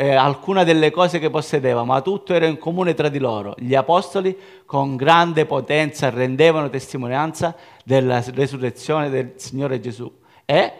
eh, 0.00 0.14
alcuna 0.14 0.62
delle 0.62 0.92
cose 0.92 1.18
che 1.18 1.28
possedeva, 1.28 1.82
ma 1.82 2.00
tutto 2.02 2.32
era 2.32 2.46
in 2.46 2.56
comune 2.56 2.94
tra 2.94 3.08
di 3.08 3.18
loro. 3.18 3.56
Gli 3.58 3.74
apostoli 3.74 4.36
con 4.64 4.94
grande 4.94 5.44
potenza 5.44 6.08
rendevano 6.08 6.70
testimonianza 6.70 7.56
della 7.84 8.22
resurrezione 8.32 9.10
del 9.10 9.32
Signore 9.34 9.80
Gesù 9.80 10.08
e 10.44 10.72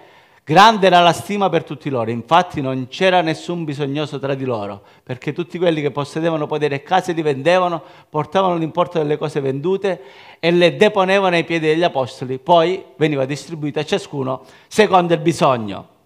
grande 0.45 0.87
era 0.87 1.01
la 1.01 1.13
stima 1.13 1.49
per 1.49 1.65
tutti 1.65 1.91
loro. 1.91 2.13
Infatti 2.13 2.61
non 2.61 2.87
c'era 2.87 3.21
nessun 3.21 3.65
bisognoso 3.65 4.21
tra 4.21 4.35
di 4.35 4.45
loro, 4.45 4.83
perché 5.03 5.33
tutti 5.33 5.59
quelli 5.59 5.81
che 5.81 5.91
possedevano 5.91 6.47
potere 6.47 6.77
e 6.77 6.83
case 6.85 7.11
li 7.11 7.23
vendevano, 7.23 7.83
portavano 8.09 8.57
l'importo 8.57 8.99
delle 8.99 9.19
cose 9.19 9.41
vendute 9.41 10.01
e 10.39 10.53
le 10.53 10.77
deponevano 10.77 11.35
ai 11.35 11.43
piedi 11.43 11.67
degli 11.67 11.83
apostoli, 11.83 12.39
poi 12.39 12.85
veniva 12.95 13.25
distribuita 13.25 13.81
a 13.81 13.85
ciascuno 13.85 14.43
secondo 14.69 15.13
il 15.13 15.21
bisogno. 15.21 15.97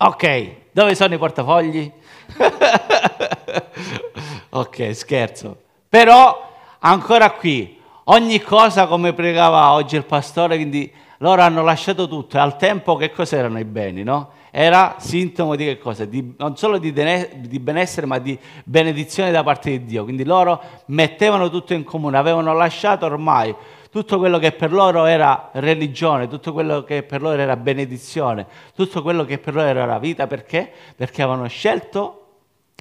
Ok, 0.00 0.50
dove 0.72 0.96
sono 0.96 1.14
i 1.14 1.18
portafogli? 1.18 1.92
ok, 4.50 4.94
scherzo. 4.94 5.56
Però 5.88 6.50
ancora 6.80 7.30
qui, 7.32 7.78
ogni 8.04 8.40
cosa 8.40 8.86
come 8.86 9.12
pregava 9.12 9.72
oggi 9.72 9.96
il 9.96 10.04
pastore, 10.04 10.56
quindi 10.56 10.90
loro 11.18 11.42
hanno 11.42 11.62
lasciato 11.62 12.08
tutto 12.08 12.36
e 12.36 12.40
al 12.40 12.56
tempo 12.56 12.96
che 12.96 13.10
cos'erano 13.10 13.58
i 13.58 13.64
beni, 13.64 14.02
no? 14.02 14.30
Era 14.50 14.96
sintomo 14.98 15.56
di 15.56 15.64
che 15.64 15.78
cosa? 15.78 16.04
Di, 16.04 16.34
non 16.38 16.56
solo 16.56 16.78
di, 16.78 16.92
di, 16.92 17.58
benessere, 17.58 18.06
ma 18.06 18.18
di 18.18 18.38
benedizione 18.64 19.30
da 19.30 19.42
parte 19.42 19.70
di 19.70 19.84
Dio. 19.84 20.04
Quindi 20.04 20.24
loro 20.24 20.60
mettevano 20.86 21.50
tutto 21.50 21.74
in 21.74 21.84
comune, 21.84 22.16
avevano 22.16 22.54
lasciato 22.54 23.04
ormai 23.04 23.54
tutto 23.90 24.18
quello 24.18 24.38
che 24.38 24.52
per 24.52 24.72
loro 24.72 25.04
era 25.04 25.50
religione, 25.52 26.28
tutto 26.28 26.52
quello 26.52 26.84
che 26.84 27.02
per 27.02 27.22
loro 27.22 27.40
era 27.40 27.56
benedizione, 27.56 28.46
tutto 28.74 29.02
quello 29.02 29.24
che 29.24 29.38
per 29.38 29.54
loro 29.54 29.66
era 29.66 29.98
vita, 29.98 30.26
perché? 30.26 30.70
Perché 30.94 31.22
avevano 31.22 31.48
scelto, 31.48 32.17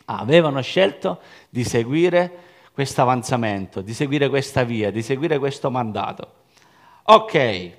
avevano 0.09 0.61
scelto 0.61 1.21
di 1.49 1.63
seguire 1.63 2.45
questo 2.71 3.01
avanzamento, 3.01 3.81
di 3.81 3.93
seguire 3.93 4.29
questa 4.29 4.63
via, 4.63 4.91
di 4.91 5.01
seguire 5.01 5.39
questo 5.39 5.71
mandato. 5.71 6.33
Ok, 7.03 7.71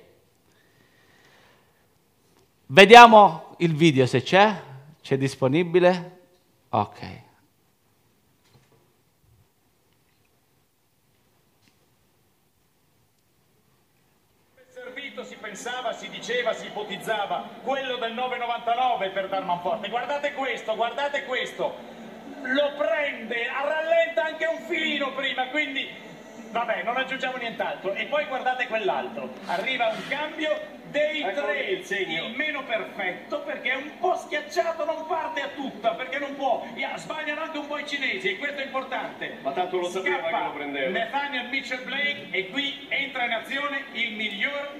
vediamo 2.67 3.55
il 3.59 3.75
video 3.75 4.05
se 4.05 4.21
c'è, 4.21 4.61
c'è 5.01 5.17
disponibile? 5.17 6.17
Ok. 6.69 7.27
pensava, 15.49 15.93
si 15.93 16.07
diceva, 16.09 16.53
si 16.53 16.67
ipotizzava 16.67 17.49
quello 17.63 17.97
del 17.97 18.13
9,99 18.13 19.11
per 19.11 19.27
dar 19.29 19.43
manforte. 19.43 19.89
Guardate 19.89 20.33
questo, 20.33 20.75
guardate 20.75 21.23
questo. 21.23 21.98
Lo 22.41 22.73
prende, 22.77 23.47
rallenta 23.47 24.25
anche 24.25 24.45
un 24.45 24.61
filino 24.67 25.11
prima, 25.13 25.47
quindi 25.47 26.07
Vabbè, 26.51 26.81
non 26.81 26.97
aggiungiamo 26.97 27.37
nient'altro. 27.37 27.93
E 27.93 28.05
poi 28.05 28.25
guardate 28.25 28.67
quell'altro. 28.67 29.29
Arriva 29.45 29.89
un 29.89 30.07
cambio 30.07 30.77
dei 30.89 31.21
Ecco 31.21 31.41
tre, 31.41 31.59
il 31.59 32.33
meno 32.35 32.63
perfetto 32.63 33.41
perché 33.41 33.73
è 33.73 33.75
un 33.75 33.99
po' 33.99 34.15
schiacciato, 34.15 34.83
non 34.85 35.05
parte 35.05 35.41
a 35.41 35.49
tutta, 35.49 35.91
perché 35.91 36.17
non 36.17 36.35
può. 36.35 36.65
Sbagliano 36.95 37.41
anche 37.41 37.57
un 37.59 37.67
po' 37.67 37.77
i 37.77 37.87
cinesi 37.87 38.29
e 38.29 38.37
questo 38.37 38.61
è 38.61 38.63
importante. 38.63 39.37
Ma 39.41 39.51
tanto 39.51 39.77
lo 39.77 39.89
sapeva 39.89 40.17
Scappa 40.17 40.37
che 40.37 40.43
lo 40.45 40.51
prendeva. 40.53 40.99
Nathaniel 40.99 41.49
Mitchell 41.49 41.83
Blake 41.83 42.27
e 42.31 42.49
qui 42.49 42.87
entra 42.89 43.25
in 43.25 43.33
azione 43.33 43.83
il 43.91 44.13
miglior 44.13 44.71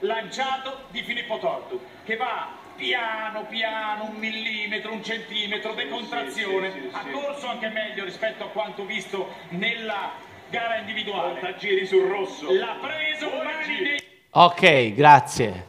lanciato 0.00 0.84
di 0.90 1.02
Filippo 1.02 1.38
Tortu, 1.38 1.80
che 2.04 2.14
va 2.14 2.66
piano 2.78 3.44
piano, 3.46 4.04
un 4.04 4.16
millimetro, 4.16 4.92
un 4.92 5.02
centimetro, 5.02 5.74
decontrazione, 5.74 6.70
sì, 6.70 6.78
sì, 6.80 6.88
ha 6.92 7.02
sì. 7.02 7.10
corso 7.10 7.48
anche 7.48 7.68
meglio 7.68 8.04
rispetto 8.04 8.44
a 8.44 8.46
quanto 8.46 8.86
visto 8.86 9.28
nella 9.50 10.12
gara 10.48 10.76
individuale. 10.76 11.32
Contagiri 11.40 11.84
sul 11.84 12.06
rosso. 12.08 12.50
L'ha 12.52 12.76
preso, 12.80 13.30
mani 13.42 13.64
giri. 13.64 13.96
Ok, 14.30 14.94
grazie. 14.94 15.66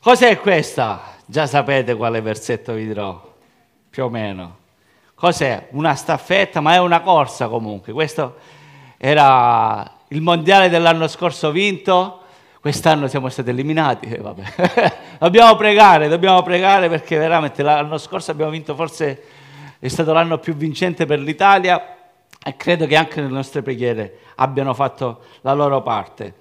Cos'è 0.00 0.40
questa? 0.40 1.12
Già 1.26 1.46
sapete 1.46 1.94
quale 1.94 2.20
versetto 2.22 2.72
vi 2.72 2.86
dirò, 2.86 3.34
più 3.90 4.04
o 4.04 4.08
meno. 4.08 4.58
Cos'è? 5.14 5.68
Una 5.72 5.94
staffetta, 5.94 6.60
ma 6.60 6.74
è 6.74 6.78
una 6.78 7.00
corsa 7.00 7.48
comunque. 7.48 7.92
Questo 7.92 8.36
era 8.96 9.98
il 10.08 10.22
mondiale 10.22 10.70
dell'anno 10.70 11.06
scorso 11.06 11.50
vinto, 11.50 12.22
quest'anno 12.60 13.08
siamo 13.08 13.28
stati 13.28 13.50
eliminati. 13.50 14.08
eh, 14.08 14.18
vabbè. 14.18 14.42
dobbiamo 15.24 15.56
pregare, 15.56 16.08
dobbiamo 16.08 16.42
pregare 16.42 16.90
perché 16.90 17.16
veramente 17.16 17.62
l'anno 17.62 17.96
scorso 17.96 18.30
abbiamo 18.30 18.50
vinto, 18.50 18.74
forse 18.74 19.22
è 19.78 19.88
stato 19.88 20.12
l'anno 20.12 20.36
più 20.36 20.54
vincente 20.54 21.06
per 21.06 21.18
l'Italia 21.18 21.96
e 22.44 22.56
credo 22.56 22.86
che 22.86 22.94
anche 22.94 23.22
le 23.22 23.28
nostre 23.28 23.62
preghiere 23.62 24.18
abbiano 24.34 24.74
fatto 24.74 25.20
la 25.40 25.54
loro 25.54 25.80
parte. 25.80 26.34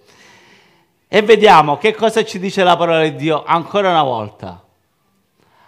E 1.07 1.21
vediamo 1.21 1.77
che 1.77 1.95
cosa 1.95 2.25
ci 2.25 2.39
dice 2.39 2.61
la 2.63 2.75
parola 2.75 3.03
di 3.03 3.15
Dio 3.15 3.45
ancora 3.45 3.89
una 3.89 4.03
volta. 4.03 4.61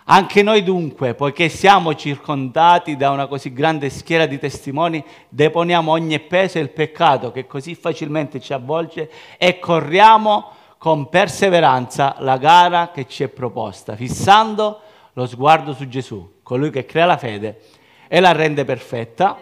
Anche 0.07 0.43
noi 0.43 0.61
dunque, 0.61 1.13
poiché 1.13 1.47
siamo 1.47 1.95
circondati 1.95 2.97
da 2.97 3.11
una 3.11 3.27
così 3.27 3.53
grande 3.53 3.89
schiera 3.89 4.25
di 4.25 4.37
testimoni, 4.37 5.03
deponiamo 5.29 5.89
ogni 5.89 6.19
peso 6.19 6.57
e 6.57 6.61
il 6.61 6.69
peccato 6.69 7.31
che 7.31 7.47
così 7.47 7.75
facilmente 7.75 8.41
ci 8.41 8.51
avvolge 8.51 9.09
e 9.37 9.57
corriamo 9.57 10.51
con 10.85 11.09
perseveranza 11.09 12.17
la 12.19 12.37
gara 12.37 12.91
che 12.91 13.07
ci 13.07 13.23
è 13.23 13.27
proposta, 13.27 13.95
fissando 13.95 14.81
lo 15.13 15.25
sguardo 15.25 15.73
su 15.73 15.87
Gesù, 15.87 16.33
colui 16.43 16.69
che 16.69 16.85
crea 16.85 17.07
la 17.07 17.17
fede 17.17 17.59
e 18.07 18.19
la 18.19 18.33
rende 18.33 18.65
perfetta. 18.65 19.35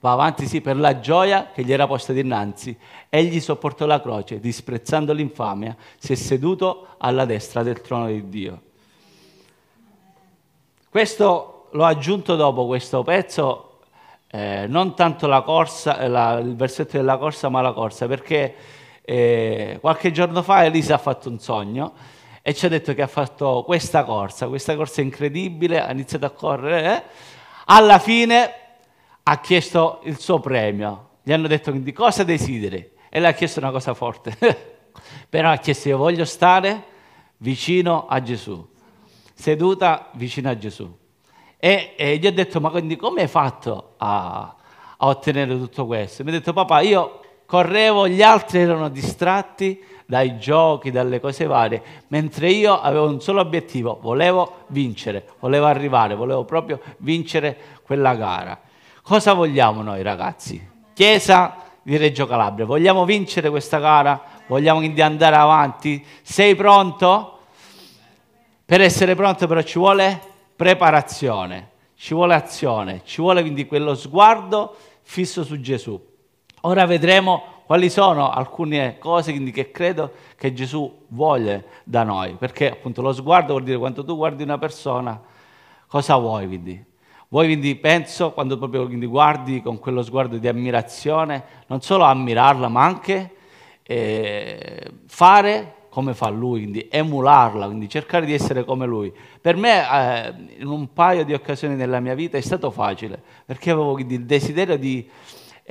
Va 0.00 0.12
avanti 0.12 0.46
sì 0.46 0.60
per 0.60 0.76
la 0.76 1.00
gioia 1.00 1.50
che 1.50 1.64
gli 1.64 1.72
era 1.72 1.86
posta 1.86 2.12
dinanzi. 2.12 2.78
Egli 3.08 3.40
sopportò 3.40 3.86
la 3.86 4.02
croce, 4.02 4.38
disprezzando 4.38 5.14
l'infamia, 5.14 5.74
si 5.96 6.12
è 6.12 6.16
seduto 6.16 6.88
alla 6.98 7.24
destra 7.24 7.62
del 7.62 7.80
trono 7.80 8.08
di 8.08 8.28
Dio. 8.28 8.62
Questo 10.90 11.68
l'ho 11.70 11.84
aggiunto 11.84 12.36
dopo 12.36 12.66
questo 12.66 13.02
pezzo, 13.02 13.78
eh, 14.30 14.66
non 14.68 14.94
tanto 14.94 15.26
la 15.26 15.40
corsa, 15.40 16.06
la- 16.06 16.38
il 16.38 16.54
versetto 16.54 16.98
della 16.98 17.16
corsa, 17.16 17.48
ma 17.48 17.62
la 17.62 17.72
corsa, 17.72 18.06
perché 18.06 18.80
eh, 19.02 19.78
qualche 19.80 20.10
giorno 20.10 20.42
fa 20.42 20.64
Elisa 20.64 20.94
ha 20.94 20.98
fatto 20.98 21.28
un 21.28 21.38
sogno 21.38 21.92
e 22.42 22.54
ci 22.54 22.66
ha 22.66 22.68
detto 22.68 22.94
che 22.94 23.02
ha 23.02 23.06
fatto 23.06 23.62
questa 23.64 24.04
corsa, 24.04 24.48
questa 24.48 24.74
corsa 24.74 25.00
incredibile, 25.00 25.80
ha 25.80 25.90
iniziato 25.90 26.26
a 26.26 26.30
correre, 26.30 26.96
eh. 26.96 27.02
alla 27.66 27.98
fine 27.98 28.52
ha 29.22 29.40
chiesto 29.40 30.00
il 30.04 30.18
suo 30.18 30.40
premio, 30.40 31.10
gli 31.22 31.32
hanno 31.32 31.46
detto 31.46 31.70
quindi 31.70 31.92
cosa 31.92 32.24
desideri 32.24 32.90
e 33.08 33.20
lei 33.20 33.30
ha 33.30 33.34
chiesto 33.34 33.60
una 33.60 33.70
cosa 33.70 33.94
forte, 33.94 34.36
però 35.28 35.50
ha 35.50 35.56
chiesto 35.56 35.88
io 35.88 35.98
voglio 35.98 36.24
stare 36.24 36.84
vicino 37.36 38.06
a 38.06 38.20
Gesù 38.22 38.70
seduta 39.42 40.10
vicino 40.12 40.50
a 40.50 40.56
Gesù. 40.56 40.98
E, 41.58 41.94
e 41.96 42.16
gli 42.16 42.26
ho 42.28 42.32
detto, 42.32 42.60
ma 42.60 42.70
quindi 42.70 42.94
come 42.94 43.22
hai 43.22 43.28
fatto 43.28 43.94
a, 43.96 44.54
a 44.96 45.06
ottenere 45.06 45.58
tutto 45.58 45.84
questo? 45.86 46.22
Mi 46.22 46.30
ha 46.30 46.34
detto, 46.34 46.52
papà, 46.52 46.80
io 46.80 47.21
correvo, 47.52 48.08
gli 48.08 48.22
altri 48.22 48.60
erano 48.60 48.88
distratti 48.88 49.78
dai 50.06 50.38
giochi, 50.38 50.90
dalle 50.90 51.20
cose 51.20 51.44
varie, 51.44 51.82
mentre 52.06 52.48
io 52.48 52.80
avevo 52.80 53.06
un 53.06 53.20
solo 53.20 53.42
obiettivo, 53.42 53.98
volevo 54.00 54.64
vincere, 54.68 55.32
volevo 55.38 55.66
arrivare, 55.66 56.14
volevo 56.14 56.46
proprio 56.46 56.80
vincere 57.00 57.54
quella 57.82 58.14
gara. 58.14 58.58
Cosa 59.02 59.34
vogliamo 59.34 59.82
noi 59.82 60.00
ragazzi? 60.00 60.66
Chiesa 60.94 61.56
di 61.82 61.98
Reggio 61.98 62.26
Calabria, 62.26 62.64
vogliamo 62.64 63.04
vincere 63.04 63.50
questa 63.50 63.78
gara? 63.78 64.18
Vogliamo 64.46 64.78
quindi 64.78 65.02
andare 65.02 65.36
avanti? 65.36 66.02
Sei 66.22 66.54
pronto? 66.54 67.40
Per 68.64 68.80
essere 68.80 69.14
pronto 69.14 69.46
però 69.46 69.60
ci 69.60 69.78
vuole 69.78 70.18
preparazione, 70.56 71.68
ci 71.96 72.14
vuole 72.14 72.32
azione, 72.32 73.02
ci 73.04 73.20
vuole 73.20 73.42
quindi 73.42 73.66
quello 73.66 73.94
sguardo 73.94 74.74
fisso 75.02 75.44
su 75.44 75.60
Gesù. 75.60 76.11
Ora 76.64 76.86
vedremo 76.86 77.42
quali 77.66 77.90
sono 77.90 78.30
alcune 78.30 78.98
cose 78.98 79.32
che 79.32 79.72
credo 79.72 80.12
che 80.36 80.52
Gesù 80.52 81.06
vuole 81.08 81.64
da 81.82 82.04
noi, 82.04 82.34
perché 82.34 82.70
appunto 82.70 83.02
lo 83.02 83.12
sguardo 83.12 83.54
vuol 83.54 83.64
dire 83.64 83.78
quando 83.78 84.04
tu 84.04 84.14
guardi 84.14 84.44
una 84.44 84.58
persona, 84.58 85.20
cosa 85.88 86.16
vuoi 86.16 86.46
quindi? 86.46 86.84
Vuoi 87.30 87.46
quindi, 87.46 87.74
penso, 87.74 88.32
quando 88.32 88.58
proprio 88.58 88.86
quindi 88.86 89.06
guardi 89.06 89.60
con 89.60 89.80
quello 89.80 90.02
sguardo 90.02 90.36
di 90.36 90.46
ammirazione, 90.46 91.42
non 91.66 91.80
solo 91.80 92.04
ammirarla, 92.04 92.68
ma 92.68 92.84
anche 92.84 93.34
eh, 93.82 94.90
fare 95.06 95.74
come 95.88 96.14
fa 96.14 96.28
lui, 96.28 96.60
quindi 96.60 96.86
emularla, 96.88 97.66
quindi 97.66 97.88
cercare 97.88 98.24
di 98.24 98.34
essere 98.34 98.64
come 98.64 98.86
lui. 98.86 99.12
Per 99.40 99.56
me 99.56 99.80
eh, 99.80 100.34
in 100.58 100.66
un 100.68 100.92
paio 100.92 101.24
di 101.24 101.32
occasioni 101.32 101.74
nella 101.74 101.98
mia 101.98 102.14
vita 102.14 102.36
è 102.36 102.40
stato 102.40 102.70
facile, 102.70 103.20
perché 103.44 103.70
avevo 103.70 103.94
quindi 103.94 104.14
il 104.14 104.26
desiderio 104.26 104.76
di, 104.76 105.08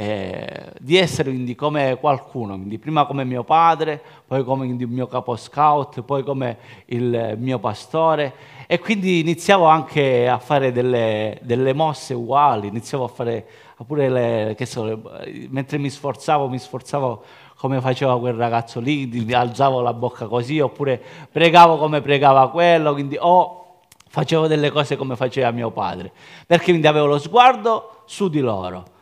eh, 0.01 0.71
di 0.79 0.97
essere 0.97 1.29
quindi 1.29 1.53
come 1.53 1.95
qualcuno, 1.99 2.55
quindi 2.55 2.79
prima 2.79 3.05
come 3.05 3.23
mio 3.23 3.43
padre, 3.43 4.01
poi 4.25 4.43
come 4.43 4.65
il 4.65 4.87
mio 4.87 5.05
capo 5.05 5.35
scout, 5.35 6.01
poi 6.01 6.23
come 6.23 6.57
il 6.85 7.35
mio 7.37 7.59
pastore 7.59 8.33
e 8.65 8.79
quindi 8.79 9.19
iniziavo 9.19 9.65
anche 9.65 10.27
a 10.27 10.39
fare 10.39 10.71
delle, 10.71 11.37
delle 11.43 11.73
mosse 11.73 12.15
uguali, 12.15 12.69
iniziavo 12.69 13.03
a 13.03 13.07
fare 13.09 13.45
pure 13.85 14.09
le, 14.09 14.55
che 14.57 14.65
so, 14.65 14.85
le- 14.85 15.47
mentre 15.49 15.77
mi 15.77 15.91
sforzavo, 15.91 16.47
mi 16.47 16.57
sforzavo 16.57 17.23
come 17.57 17.79
faceva 17.79 18.17
quel 18.17 18.33
ragazzo 18.33 18.79
lì, 18.79 19.31
alzavo 19.31 19.81
la 19.81 19.93
bocca 19.93 20.25
così, 20.25 20.59
oppure 20.59 20.99
pregavo 21.31 21.77
come 21.77 22.01
pregava 22.01 22.49
quello, 22.49 22.93
quindi 22.93 23.17
o 23.19 23.81
facevo 24.09 24.47
delle 24.47 24.71
cose 24.71 24.95
come 24.95 25.15
faceva 25.15 25.51
mio 25.51 25.69
padre, 25.69 26.11
perché 26.47 26.71
quindi 26.71 26.87
avevo 26.87 27.05
lo 27.05 27.19
sguardo 27.19 28.01
su 28.05 28.29
di 28.29 28.39
loro. 28.39 28.99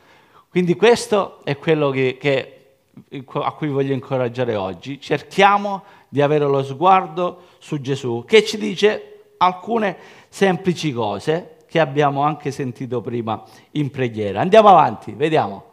Quindi 0.49 0.75
questo 0.75 1.39
è 1.43 1.57
quello 1.57 1.89
che, 1.91 2.17
che- 2.19 2.53
a 3.33 3.51
cui 3.51 3.69
voglio 3.69 3.93
incoraggiare 3.93 4.55
oggi. 4.55 4.99
Cerchiamo 4.99 5.83
di 6.09 6.21
avere 6.21 6.45
lo 6.45 6.63
sguardo 6.63 7.43
su 7.59 7.79
Gesù, 7.79 8.23
che 8.25 8.43
ci 8.43 8.57
dice 8.57 9.33
alcune 9.38 9.95
semplici 10.27 10.91
cose 10.91 11.57
che 11.67 11.79
abbiamo 11.79 12.23
anche 12.23 12.49
sentito 12.51 12.99
prima 12.99 13.43
in 13.71 13.91
preghiera. 13.91 14.41
Andiamo 14.41 14.69
avanti, 14.69 15.13
vediamo. 15.13 15.68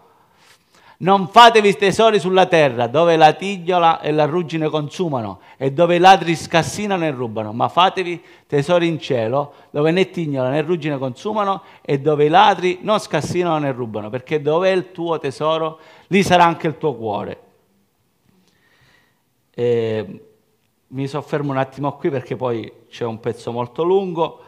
Non 0.98 1.28
fatevi 1.28 1.76
tesori 1.76 2.18
sulla 2.18 2.46
terra 2.46 2.86
dove 2.86 3.16
la 3.16 3.34
tignola 3.34 4.00
e 4.00 4.12
la 4.12 4.24
ruggine 4.24 4.70
consumano 4.70 5.40
e 5.58 5.70
dove 5.70 5.96
i 5.96 5.98
ladri 5.98 6.34
scassinano 6.34 7.04
e 7.04 7.10
rubano, 7.10 7.52
ma 7.52 7.68
fatevi 7.68 8.22
tesori 8.46 8.88
in 8.88 8.98
cielo 8.98 9.52
dove 9.70 9.90
né 9.90 10.08
tignola 10.08 10.48
né 10.48 10.62
ruggine 10.62 10.96
consumano 10.96 11.62
e 11.82 12.00
dove 12.00 12.24
i 12.24 12.28
ladri 12.28 12.78
non 12.80 12.98
scassinano 12.98 13.58
né 13.58 13.72
rubano, 13.72 14.08
perché 14.08 14.40
dove 14.40 14.70
è 14.70 14.74
il 14.74 14.90
tuo 14.92 15.18
tesoro, 15.18 15.80
lì 16.06 16.22
sarà 16.22 16.44
anche 16.44 16.66
il 16.66 16.78
tuo 16.78 16.94
cuore. 16.94 17.40
E 19.52 20.20
mi 20.88 21.06
soffermo 21.06 21.50
un 21.50 21.58
attimo 21.58 21.92
qui 21.96 22.08
perché 22.08 22.36
poi 22.36 22.72
c'è 22.88 23.04
un 23.04 23.20
pezzo 23.20 23.52
molto 23.52 23.82
lungo. 23.82 24.40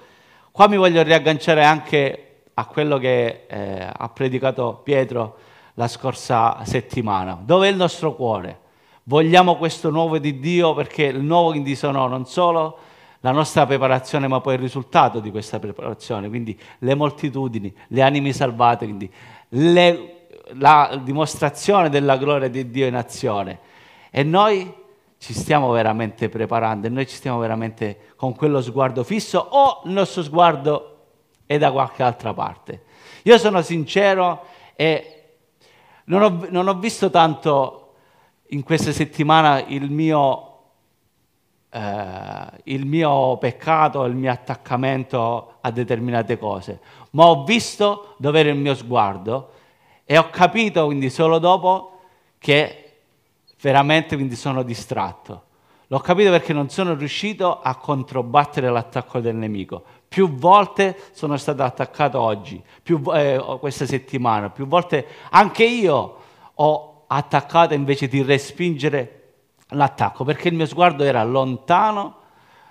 Qua 0.51 0.67
mi 0.67 0.79
voglio 0.79 1.03
riagganciare 1.03 1.63
anche 1.63 2.23
a 2.55 2.65
quello 2.65 2.97
che 2.97 3.45
eh, 3.47 3.93
ha 3.93 4.09
predicato 4.09 4.81
Pietro 4.83 5.37
la 5.79 5.87
scorsa 5.87 6.65
settimana. 6.65 7.39
Dove 7.41 7.69
è 7.69 7.71
il 7.71 7.77
nostro 7.77 8.15
cuore? 8.17 8.59
Vogliamo 9.05 9.57
questo 9.57 9.91
nuovo 9.91 10.19
di 10.19 10.41
Dio 10.41 10.75
perché 10.75 11.05
il 11.05 11.23
nuovo 11.23 11.51
quindi 11.51 11.77
sono 11.77 12.09
non 12.09 12.27
solo 12.27 12.79
la 13.21 13.31
nostra 13.31 13.65
preparazione, 13.65 14.27
ma 14.27 14.41
poi 14.41 14.55
il 14.55 14.61
risultato 14.61 15.21
di 15.21 15.31
questa 15.31 15.61
preparazione, 15.61 16.29
quindi 16.29 16.59
le 16.81 16.95
moltitudini, 16.97 17.73
le 17.89 18.03
anime 18.03 18.33
salvate, 18.33 18.87
quindi 18.87 19.11
le- 19.51 20.27
la 20.55 21.01
dimostrazione 21.03 21.89
della 21.89 22.17
gloria 22.17 22.49
di 22.49 22.71
Dio 22.71 22.87
in 22.87 22.97
azione. 22.97 23.61
E 24.11 24.25
noi 24.25 24.73
ci 25.19 25.33
stiamo 25.33 25.71
veramente 25.71 26.29
preparando 26.29 26.89
e 26.89 26.91
noi 26.91 27.07
ci 27.07 27.15
stiamo 27.15 27.39
veramente 27.39 28.15
con 28.17 28.35
quello 28.35 28.61
sguardo 28.61 29.05
fisso 29.05 29.39
o 29.39 29.83
il 29.85 29.93
nostro 29.93 30.25
sguardo 30.25 30.97
è 31.47 31.57
da 31.57 31.71
qualche 31.71 32.03
altra 32.03 32.35
parte. 32.35 32.83
Io 33.23 33.39
sono 33.39 33.63
sincero 33.63 34.45
e 34.75 35.18
non 36.09 36.23
ho, 36.23 36.47
non 36.51 36.69
ho 36.69 36.75
visto 36.75 37.11
tanto 37.11 37.93
in 38.49 38.63
questa 38.63 38.93
settimana 38.93 39.65
il 39.67 39.91
mio, 39.91 40.59
eh, 41.71 42.47
il 42.65 42.87
mio 42.87 43.37
peccato, 43.39 44.05
il 44.05 44.15
mio 44.15 44.31
attaccamento 44.31 45.57
a 45.61 45.71
determinate 45.71 46.39
cose, 46.39 46.81
ma 47.11 47.27
ho 47.27 47.45
visto 47.45 48.15
dove 48.19 48.41
era 48.41 48.51
il 48.51 48.57
mio 48.57 48.75
sguardo 48.75 49.53
e 50.05 50.17
ho 50.17 50.31
capito 50.31 50.87
quindi 50.87 51.11
solo 51.11 51.39
dopo 51.39 52.01
che 52.39 53.01
veramente 53.61 54.17
quindi 54.17 54.37
sono 54.37 54.63
distratto. 54.63 55.45
L'ho 55.91 56.01
capito 56.01 56.31
perché 56.31 56.53
non 56.53 56.69
sono 56.69 56.95
riuscito 56.95 57.61
a 57.61 57.75
controbattere 57.77 58.69
l'attacco 58.69 59.21
del 59.21 59.35
nemico. 59.35 59.83
Più 60.07 60.35
volte 60.35 60.97
sono 61.13 61.39
stato 61.39 61.63
attaccato 61.63 62.21
oggi, 62.21 62.63
più, 62.83 63.03
eh, 63.15 63.43
questa 63.59 63.87
settimana, 63.87 64.51
più 64.51 64.67
volte 64.67 65.07
anche 65.31 65.65
io 65.65 66.17
ho 66.55 67.05
attaccato 67.07 67.73
invece 67.73 68.07
di 68.07 68.23
respingere 68.23 69.15
l'attacco, 69.69 70.25
perché 70.25 70.49
il 70.49 70.55
mio 70.55 70.67
sguardo 70.67 71.05
era 71.05 71.25
lontano 71.25 72.17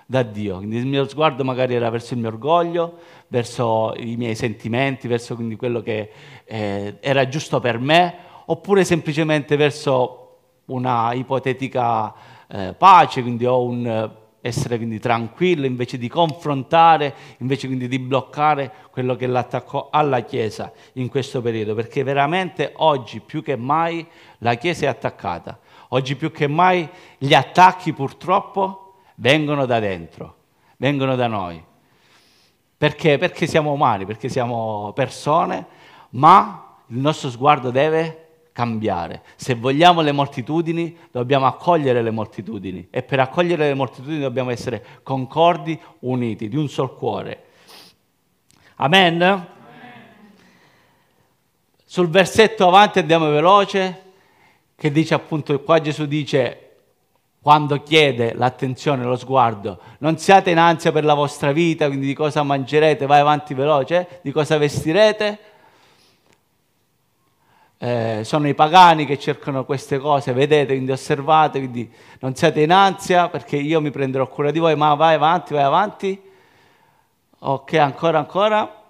da 0.06 0.22
Dio, 0.22 0.58
quindi 0.58 0.76
il 0.76 0.86
mio 0.86 1.06
sguardo 1.08 1.42
magari 1.42 1.74
era 1.74 1.90
verso 1.90 2.14
il 2.14 2.20
mio 2.20 2.28
orgoglio, 2.28 2.98
verso 3.26 3.94
i 3.96 4.16
miei 4.16 4.36
sentimenti, 4.36 5.08
verso 5.08 5.34
quindi 5.34 5.56
quello 5.56 5.80
che 5.80 6.10
eh, 6.44 6.96
era 7.00 7.28
giusto 7.28 7.58
per 7.58 7.78
me, 7.80 8.14
oppure 8.46 8.84
semplicemente 8.84 9.56
verso 9.56 10.24
una 10.66 11.12
ipotetica 11.14 12.14
eh, 12.48 12.74
pace, 12.76 13.22
quindi 13.22 13.46
ho 13.46 13.62
un 13.62 14.10
essere 14.40 14.76
quindi 14.76 14.98
tranquillo 14.98 15.66
invece 15.66 15.98
di 15.98 16.08
confrontare, 16.08 17.14
invece 17.38 17.66
quindi 17.66 17.88
di 17.88 17.98
bloccare 17.98 18.72
quello 18.90 19.16
che 19.16 19.24
è 19.24 19.28
l'attacco 19.28 19.88
alla 19.90 20.20
Chiesa 20.20 20.72
in 20.94 21.08
questo 21.08 21.40
periodo, 21.40 21.74
perché 21.74 22.02
veramente 22.02 22.72
oggi 22.76 23.20
più 23.20 23.42
che 23.42 23.56
mai 23.56 24.06
la 24.38 24.54
Chiesa 24.54 24.86
è 24.86 24.88
attaccata, 24.88 25.58
oggi 25.88 26.16
più 26.16 26.30
che 26.30 26.46
mai 26.46 26.88
gli 27.18 27.34
attacchi 27.34 27.92
purtroppo 27.92 28.94
vengono 29.16 29.66
da 29.66 29.80
dentro, 29.80 30.36
vengono 30.76 31.16
da 31.16 31.26
noi. 31.26 31.62
Perché? 32.76 33.18
Perché 33.18 33.48
siamo 33.48 33.72
umani, 33.72 34.06
perché 34.06 34.28
siamo 34.28 34.92
persone, 34.94 35.66
ma 36.10 36.76
il 36.86 36.98
nostro 36.98 37.28
sguardo 37.28 37.70
deve 37.70 38.27
cambiare. 38.58 39.22
Se 39.36 39.54
vogliamo 39.54 40.00
le 40.00 40.10
moltitudini, 40.10 40.96
dobbiamo 41.12 41.46
accogliere 41.46 42.02
le 42.02 42.10
moltitudini 42.10 42.88
e 42.90 43.04
per 43.04 43.20
accogliere 43.20 43.68
le 43.68 43.74
moltitudini 43.74 44.18
dobbiamo 44.18 44.50
essere 44.50 44.84
concordi, 45.04 45.78
uniti, 46.00 46.48
di 46.48 46.56
un 46.56 46.68
sol 46.68 46.96
cuore. 46.96 47.44
Amen? 48.78 49.22
Amen. 49.22 49.46
Sul 51.84 52.08
versetto 52.08 52.66
avanti 52.66 52.98
andiamo 52.98 53.30
veloce, 53.30 54.02
che 54.74 54.90
dice 54.90 55.14
appunto, 55.14 55.60
qua 55.60 55.80
Gesù 55.80 56.06
dice, 56.06 56.64
quando 57.40 57.80
chiede 57.84 58.34
l'attenzione, 58.34 59.04
lo 59.04 59.14
sguardo, 59.14 59.80
non 59.98 60.18
siate 60.18 60.50
in 60.50 60.58
ansia 60.58 60.90
per 60.90 61.04
la 61.04 61.14
vostra 61.14 61.52
vita, 61.52 61.86
quindi 61.86 62.06
di 62.06 62.14
cosa 62.14 62.42
mangerete, 62.42 63.06
vai 63.06 63.20
avanti 63.20 63.54
veloce, 63.54 64.18
di 64.22 64.32
cosa 64.32 64.58
vestirete, 64.58 65.38
eh, 67.80 68.22
sono 68.24 68.48
i 68.48 68.54
pagani 68.54 69.06
che 69.06 69.18
cercano 69.18 69.64
queste 69.64 69.98
cose, 69.98 70.32
vedete, 70.32 70.74
quindi 70.74 70.90
osservate, 70.90 71.60
quindi 71.60 71.90
non 72.18 72.34
siate 72.34 72.62
in 72.62 72.72
ansia 72.72 73.28
perché 73.28 73.56
io 73.56 73.80
mi 73.80 73.92
prenderò 73.92 74.26
cura 74.28 74.50
di 74.50 74.58
voi, 74.58 74.74
ma 74.74 74.94
vai 74.94 75.14
avanti, 75.14 75.54
vai 75.54 75.62
avanti. 75.62 76.20
Ok, 77.40 77.74
ancora, 77.74 78.18
ancora. 78.18 78.82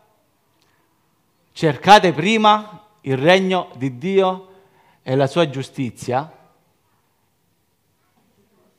Cercate 1.53 2.13
prima 2.13 2.83
il 3.03 3.19
regno 3.19 3.69
di 3.75 3.99
Dio 3.99 4.49
e 5.03 5.15
la 5.17 5.27
sua 5.27 5.51
giustizia 5.51 6.33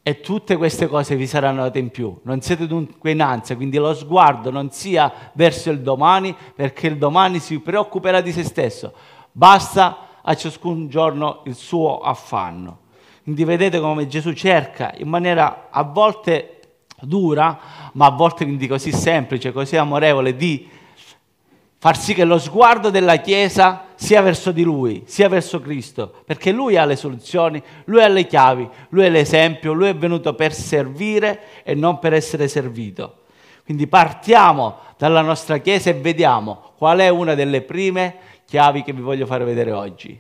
e 0.02 0.22
tutte 0.22 0.58
queste 0.58 0.88
cose 0.88 1.16
vi 1.16 1.28
saranno 1.28 1.62
date 1.62 1.78
in 1.78 1.92
più. 1.92 2.20
Non 2.24 2.42
siete 2.42 2.66
dunque 2.66 3.12
in 3.12 3.22
ansia, 3.22 3.56
quindi 3.56 3.78
lo 3.78 3.94
sguardo 3.94 4.50
non 4.50 4.72
sia 4.72 5.32
verso 5.34 5.70
il 5.70 5.82
domani 5.82 6.36
perché 6.56 6.88
il 6.88 6.98
domani 6.98 7.38
si 7.38 7.60
preoccuperà 7.60 8.22
di 8.22 8.32
se 8.32 8.44
stesso 8.44 8.94
basta 9.40 10.08
a 10.22 10.36
ciascun 10.36 10.90
giorno 10.90 11.44
il 11.46 11.56
suo 11.56 12.02
affanno. 12.02 12.80
Quindi 13.24 13.46
vedete 13.46 13.80
come 13.80 14.06
Gesù 14.06 14.34
cerca 14.34 14.94
in 14.98 15.08
maniera 15.08 15.68
a 15.70 15.84
volte 15.84 16.60
dura, 17.00 17.58
ma 17.94 18.08
a 18.08 18.12
volte 18.12 18.44
quindi 18.44 18.68
così 18.68 18.92
semplice, 18.92 19.54
così 19.54 19.78
amorevole, 19.78 20.36
di 20.36 20.68
far 21.78 21.98
sì 21.98 22.14
che 22.14 22.26
lo 22.26 22.38
sguardo 22.38 22.90
della 22.90 23.16
Chiesa 23.16 23.86
sia 23.96 24.22
verso 24.22 24.52
di 24.52 24.64
Lui, 24.64 25.04
sia 25.06 25.30
verso 25.30 25.62
Cristo, 25.62 26.14
perché 26.26 26.52
Lui 26.52 26.76
ha 26.76 26.84
le 26.84 26.98
soluzioni, 26.98 27.64
Lui 27.86 28.04
ha 28.04 28.10
le 28.10 28.28
chiavi, 28.28 28.68
Lui 28.90 29.06
è 29.06 29.10
l'esempio, 29.10 29.72
Lui 29.72 29.88
è 29.88 29.96
venuto 29.96 30.36
per 30.36 30.54
servire 30.54 31.64
e 31.64 31.76
non 31.76 31.98
per 32.00 32.12
essere 32.12 32.50
servito. 32.50 33.20
Quindi 33.64 33.88
partiamo 33.88 34.80
dalla 34.98 35.22
nostra 35.22 35.60
Chiesa 35.60 35.92
e 35.92 35.94
vediamo 35.94 36.74
qual 36.78 37.00
è 37.00 37.08
una 37.08 37.36
delle 37.36 37.62
prime 37.62 38.16
chiavi 38.50 38.82
che 38.82 38.94
vi 38.94 39.02
voglio 39.02 39.28
fare 39.28 39.46
vedere 39.46 39.72
oggi. 39.72 40.20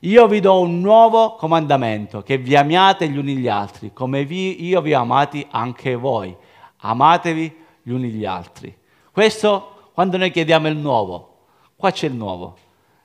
Io 0.00 0.26
vi 0.26 0.40
do 0.40 0.60
un 0.60 0.80
nuovo 0.80 1.34
comandamento, 1.34 2.22
che 2.22 2.38
vi 2.38 2.56
amiate 2.56 3.06
gli 3.08 3.18
uni 3.18 3.36
gli 3.36 3.48
altri, 3.48 3.92
come 3.92 4.24
vi, 4.24 4.64
io 4.64 4.80
vi 4.80 4.94
ho 4.94 5.00
amati 5.00 5.46
anche 5.50 5.94
voi. 5.94 6.34
Amatevi 6.78 7.56
gli 7.82 7.90
uni 7.90 8.08
gli 8.08 8.24
altri. 8.24 8.74
Questo 9.12 9.90
quando 9.92 10.16
noi 10.16 10.30
chiediamo 10.30 10.68
il 10.68 10.76
nuovo, 10.76 11.40
qua 11.76 11.90
c'è 11.90 12.06
il 12.06 12.14
nuovo. 12.14 12.56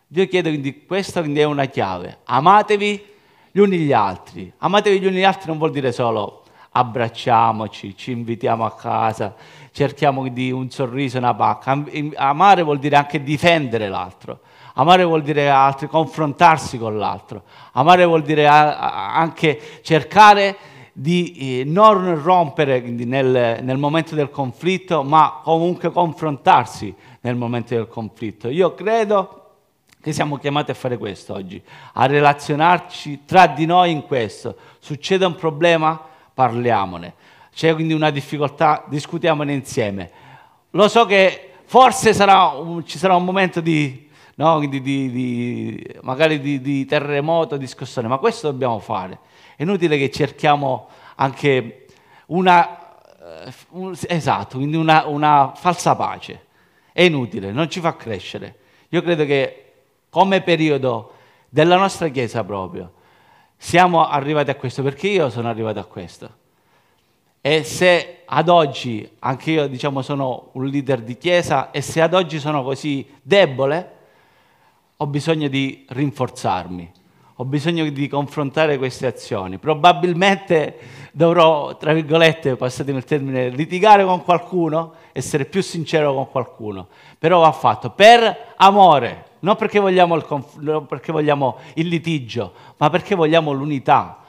Dio 0.08 0.26
chiede 0.28 0.50
quindi, 0.50 0.86
questa 0.86 1.20
quindi 1.20 1.42
è 1.42 1.44
una 1.44 1.66
chiave. 1.66 2.20
Amatevi 2.24 3.06
gli 3.52 3.60
uni 3.60 3.78
gli 3.80 3.92
altri. 3.92 4.54
Amatevi 4.58 5.02
gli 5.02 5.06
uni 5.06 5.18
gli 5.18 5.24
altri 5.24 5.48
non 5.48 5.58
vuol 5.58 5.72
dire 5.72 5.92
solo 5.92 6.44
abbracciamoci, 6.76 7.96
ci 7.96 8.12
invitiamo 8.12 8.66
a 8.66 8.74
casa, 8.74 9.36
cerchiamo 9.74 10.28
di 10.30 10.52
un 10.52 10.70
sorriso, 10.70 11.18
una 11.18 11.34
pacca. 11.34 11.84
Amare 12.16 12.62
vuol 12.62 12.80
dire 12.80 12.96
anche 12.96 13.22
difendere 13.22 13.90
l'altro. 13.90 14.40
Amare 14.76 15.04
vuol 15.04 15.24
dire 15.24 15.50
altri, 15.50 15.88
confrontarsi 15.88 16.78
con 16.78 16.98
l'altro. 16.98 17.44
Amare 17.74 18.06
vuol 18.06 18.22
dire 18.22 18.48
anche 18.48 19.80
cercare 19.82 20.56
di 20.94 21.62
eh, 21.62 21.64
non 21.66 22.22
rompere 22.22 22.80
nel, 22.80 23.60
nel, 23.64 23.78
momento 23.78 24.14
del 24.14 24.30
conflitto, 24.30 25.04
ma 25.04 25.42
comunque 25.44 25.92
confrontarsi 25.92 26.94
nel 27.22 27.36
momento 27.36 27.74
del 27.74 27.88
conflitto. 27.88 28.50
Io 28.50 28.76
credo 28.76 29.40
che 30.00 30.14
siamo 30.14 30.38
chiamati 30.38 30.70
a 30.70 30.76
fare 30.76 30.98
questo 30.98 31.34
oggi, 31.34 31.62
a 31.94 32.06
relazionarci 32.06 33.22
tra 33.26 33.48
di 33.48 33.66
noi 33.66 33.92
in 33.92 34.04
questo. 34.04 34.56
Succede 34.80 35.26
un 35.26 35.36
problema? 35.36 36.00
Parliamone 36.32 37.14
c'è 37.54 37.74
quindi 37.74 37.94
una 37.94 38.10
difficoltà, 38.10 38.84
discutiamone 38.88 39.54
insieme. 39.54 40.12
Lo 40.72 40.88
so 40.88 41.06
che 41.06 41.52
forse 41.66 42.14
sarà 42.14 42.52
ci 42.84 42.98
sarà 42.98 43.16
un 43.16 43.24
momento 43.24 43.62
di, 43.62 44.10
no, 44.36 44.60
di, 44.60 44.82
di, 44.82 45.98
magari 46.02 46.40
di, 46.62 46.86
terremoto, 46.86 47.58
di 47.58 47.68
scossone, 47.68 48.08
ma 48.08 48.18
questo 48.18 48.50
dobbiamo 48.50 48.80
fare. 48.80 49.20
È 49.56 49.62
inutile 49.62 49.98
che 49.98 50.10
cerchiamo 50.10 50.90
anche 51.16 51.86
una, 52.28 52.98
eh, 53.46 53.98
esatto, 54.08 54.58
quindi 54.58 54.76
una, 54.76 55.06
una 55.06 55.54
falsa 55.56 55.96
pace. 55.96 56.46
È 56.92 57.04
inutile, 57.04 57.52
non 57.52 57.70
ci 57.70 57.80
fa 57.80 57.96
crescere. 57.96 58.58
Io 58.90 59.02
credo 59.02 59.26
che 59.26 59.74
come 60.10 60.42
periodo 60.42 61.14
della 61.50 61.76
nostra 61.76 62.08
Chiesa 62.10 62.44
proprio 62.44 62.94
siamo 63.58 64.08
arrivati 64.08 64.50
a 64.50 64.56
questo, 64.56 64.82
perché 64.82 65.08
io 65.08 65.30
sono 65.30 65.50
arrivato 65.50 65.80
a 65.80 65.86
questo 65.86 66.42
e 67.46 67.66
se 67.66 68.22
ad 68.24 68.48
oggi, 68.48 69.06
anche 69.20 69.52
io 69.52 69.68
diciamo 69.68 70.02
sono 70.02 70.52
un 70.54 70.66
leader 70.66 71.02
di 71.02 71.18
chiesa, 71.18 71.72
e 71.72 71.82
se 71.82 72.00
ad 72.00 72.14
oggi 72.14 72.40
sono 72.40 72.64
così 72.64 73.06
debole, 73.22 73.92
ho 74.96 75.06
bisogno 75.08 75.50
di 75.50 75.86
rinforzarmi, 75.90 76.92
ho 77.36 77.44
bisogno 77.44 77.90
di 77.90 78.08
confrontare 78.08 78.78
queste 78.78 79.08
azioni. 79.08 79.58
Probabilmente 79.58 80.78
dovrò, 81.12 81.76
tra 81.76 81.92
virgolette, 81.92 82.56
passatemi 82.56 83.00
il 83.00 83.04
termine, 83.04 83.50
litigare 83.50 84.06
con 84.06 84.24
qualcuno, 84.24 84.94
essere 85.12 85.44
più 85.44 85.62
sincero 85.62 86.14
con 86.14 86.30
qualcuno, 86.32 86.88
però 87.20 87.42
va 87.42 87.52
fatto 87.52 87.90
per 87.90 88.54
amore, 88.56 89.26
non 89.40 89.58
perché 89.58 89.82
vogliamo 89.82 90.16
il, 90.16 90.24
conf- 90.24 90.86
perché 90.86 91.12
vogliamo 91.12 91.58
il 91.74 91.88
litigio, 91.88 92.54
ma 92.78 92.90
perché 92.90 93.16
vogliamo 93.16 93.52
l'unità. 93.52 94.20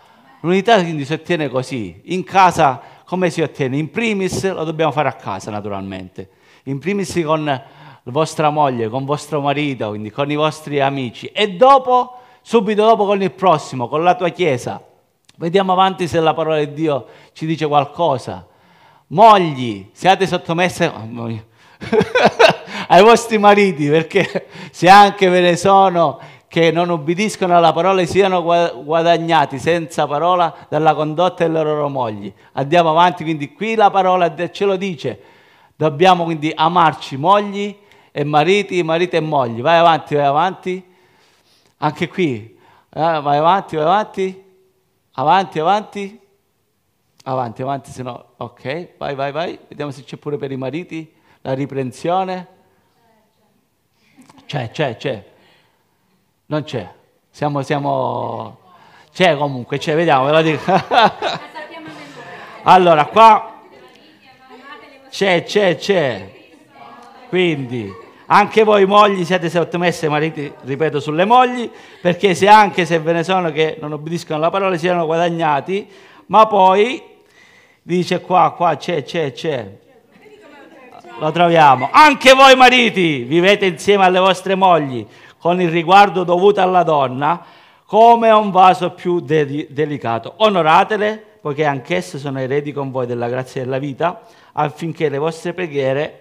L'unità 0.40 0.82
quindi 0.82 1.04
si 1.04 1.12
ottiene 1.12 1.48
così, 1.48 2.02
in 2.06 2.24
casa 2.24 2.93
come 3.04 3.30
si 3.30 3.42
ottiene? 3.42 3.76
In 3.76 3.90
primis 3.90 4.50
lo 4.52 4.64
dobbiamo 4.64 4.92
fare 4.92 5.08
a 5.08 5.12
casa 5.12 5.50
naturalmente, 5.50 6.28
in 6.64 6.78
primis 6.78 7.20
con 7.24 7.62
vostra 8.04 8.50
moglie, 8.50 8.88
con 8.88 9.04
vostro 9.04 9.40
marito, 9.40 9.88
quindi 9.88 10.10
con 10.10 10.30
i 10.30 10.36
vostri 10.36 10.80
amici 10.80 11.26
e 11.26 11.52
dopo, 11.52 12.18
subito 12.42 12.84
dopo 12.84 13.06
con 13.06 13.22
il 13.22 13.32
prossimo, 13.32 13.88
con 13.88 14.02
la 14.02 14.14
tua 14.14 14.30
chiesa. 14.30 14.82
Vediamo 15.36 15.72
avanti 15.72 16.06
se 16.06 16.20
la 16.20 16.34
parola 16.34 16.58
di 16.58 16.72
Dio 16.72 17.06
ci 17.32 17.46
dice 17.46 17.66
qualcosa. 17.66 18.46
Mogli, 19.08 19.90
siate 19.92 20.26
sottomesse 20.26 20.90
ai 22.88 23.02
vostri 23.02 23.38
mariti, 23.38 23.88
perché 23.88 24.48
se 24.70 24.88
anche 24.88 25.28
ve 25.28 25.40
ne 25.40 25.56
sono 25.56 26.20
che 26.54 26.70
non 26.70 26.88
ubbidiscono 26.88 27.56
alla 27.56 27.72
parola 27.72 28.04
siano 28.06 28.40
guadagnati 28.40 29.58
senza 29.58 30.06
parola 30.06 30.54
dalla 30.68 30.94
condotta 30.94 31.42
delle 31.42 31.60
loro 31.64 31.88
mogli. 31.88 32.32
Andiamo 32.52 32.90
avanti, 32.90 33.24
quindi 33.24 33.52
qui 33.52 33.74
la 33.74 33.90
parola 33.90 34.32
ce 34.52 34.64
lo 34.64 34.76
dice. 34.76 35.20
Dobbiamo 35.74 36.22
quindi 36.22 36.52
amarci 36.54 37.16
mogli 37.16 37.76
e 38.12 38.22
mariti, 38.22 38.80
mariti 38.84 39.16
e 39.16 39.20
mogli. 39.20 39.62
Vai 39.62 39.78
avanti, 39.78 40.14
vai 40.14 40.26
avanti. 40.26 40.94
Anche 41.78 42.08
qui, 42.08 42.56
eh, 42.88 43.00
vai 43.00 43.38
avanti, 43.38 43.74
vai 43.74 43.84
avanti. 43.84 44.44
Avanti, 45.14 45.58
avanti. 45.58 46.20
Avanti, 47.24 47.62
avanti, 47.62 47.90
se 47.90 48.02
no, 48.04 48.26
ok, 48.36 48.90
vai, 48.96 49.16
vai, 49.16 49.32
vai. 49.32 49.58
Vediamo 49.66 49.90
se 49.90 50.04
c'è 50.04 50.16
pure 50.18 50.36
per 50.36 50.52
i 50.52 50.56
mariti 50.56 51.12
la 51.40 51.52
riprensione. 51.52 52.46
C'è, 54.46 54.70
c'è, 54.70 54.96
c'è. 54.96 55.32
Non 56.46 56.64
c'è. 56.64 56.88
Siamo, 57.30 57.62
siamo... 57.62 58.58
C'è 59.12 59.36
comunque, 59.36 59.78
c'è, 59.78 59.94
vediamo, 59.94 60.24
ve 60.24 60.32
lo 60.32 60.42
dico. 60.42 60.72
allora, 62.64 63.06
qua 63.06 63.60
c'è, 65.08 65.44
c'è, 65.44 65.76
c'è. 65.76 66.32
Quindi, 67.28 67.92
anche 68.26 68.64
voi 68.64 68.84
mogli 68.86 69.24
siete 69.24 69.48
sottomessi 69.48 70.06
ai 70.06 70.10
mariti, 70.10 70.52
ripeto, 70.62 70.98
sulle 70.98 71.24
mogli, 71.24 71.70
perché 72.00 72.34
se 72.34 72.48
anche 72.48 72.84
se 72.84 72.98
ve 72.98 73.12
ne 73.12 73.22
sono 73.22 73.52
che 73.52 73.76
non 73.80 73.92
obbediscono 73.92 74.38
alla 74.38 74.50
parola 74.50 74.76
siano 74.76 75.06
guadagnati, 75.06 75.88
ma 76.26 76.46
poi 76.46 77.00
dice 77.80 78.20
qua, 78.20 78.52
qua 78.56 78.76
c'è, 78.76 79.04
c'è, 79.04 79.30
c'è. 79.32 79.78
Lo 81.20 81.30
troviamo. 81.30 81.90
Anche 81.92 82.32
voi 82.32 82.56
mariti 82.56 83.22
vivete 83.22 83.66
insieme 83.66 84.04
alle 84.04 84.18
vostre 84.18 84.56
mogli 84.56 85.06
con 85.44 85.60
il 85.60 85.68
riguardo 85.68 86.24
dovuto 86.24 86.62
alla 86.62 86.82
donna, 86.82 87.44
come 87.84 88.30
un 88.30 88.50
vaso 88.50 88.92
più 88.92 89.20
de- 89.20 89.66
delicato. 89.68 90.32
Onoratele, 90.38 91.22
poiché 91.38 91.66
anch'esse 91.66 92.16
sono 92.18 92.40
eredi 92.40 92.72
con 92.72 92.90
voi 92.90 93.04
della 93.04 93.28
grazia 93.28 93.62
della 93.62 93.76
vita, 93.76 94.22
affinché 94.52 95.10
le 95.10 95.18
vostre 95.18 95.52
preghiere 95.52 96.20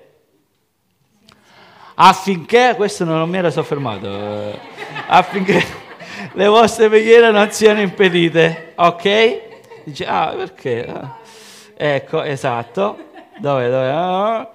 affinché, 1.94 2.74
questo 2.76 3.06
non 3.06 3.30
mi 3.30 3.38
era 3.38 3.50
soffermato, 3.50 4.08
eh, 4.08 4.60
affinché 5.08 5.64
le 6.34 6.48
vostre 6.48 6.90
preghiere 6.90 7.32
non 7.32 7.50
siano 7.50 7.80
impedite, 7.80 8.74
ok? 8.76 9.40
Dice, 9.86 10.06
ah, 10.06 10.34
perché? 10.36 10.86
Ah. 10.86 11.16
Ecco, 11.78 12.24
esatto. 12.24 12.98
Dove, 13.38 13.70
dove? 13.70 13.90
Ah. 13.90 14.52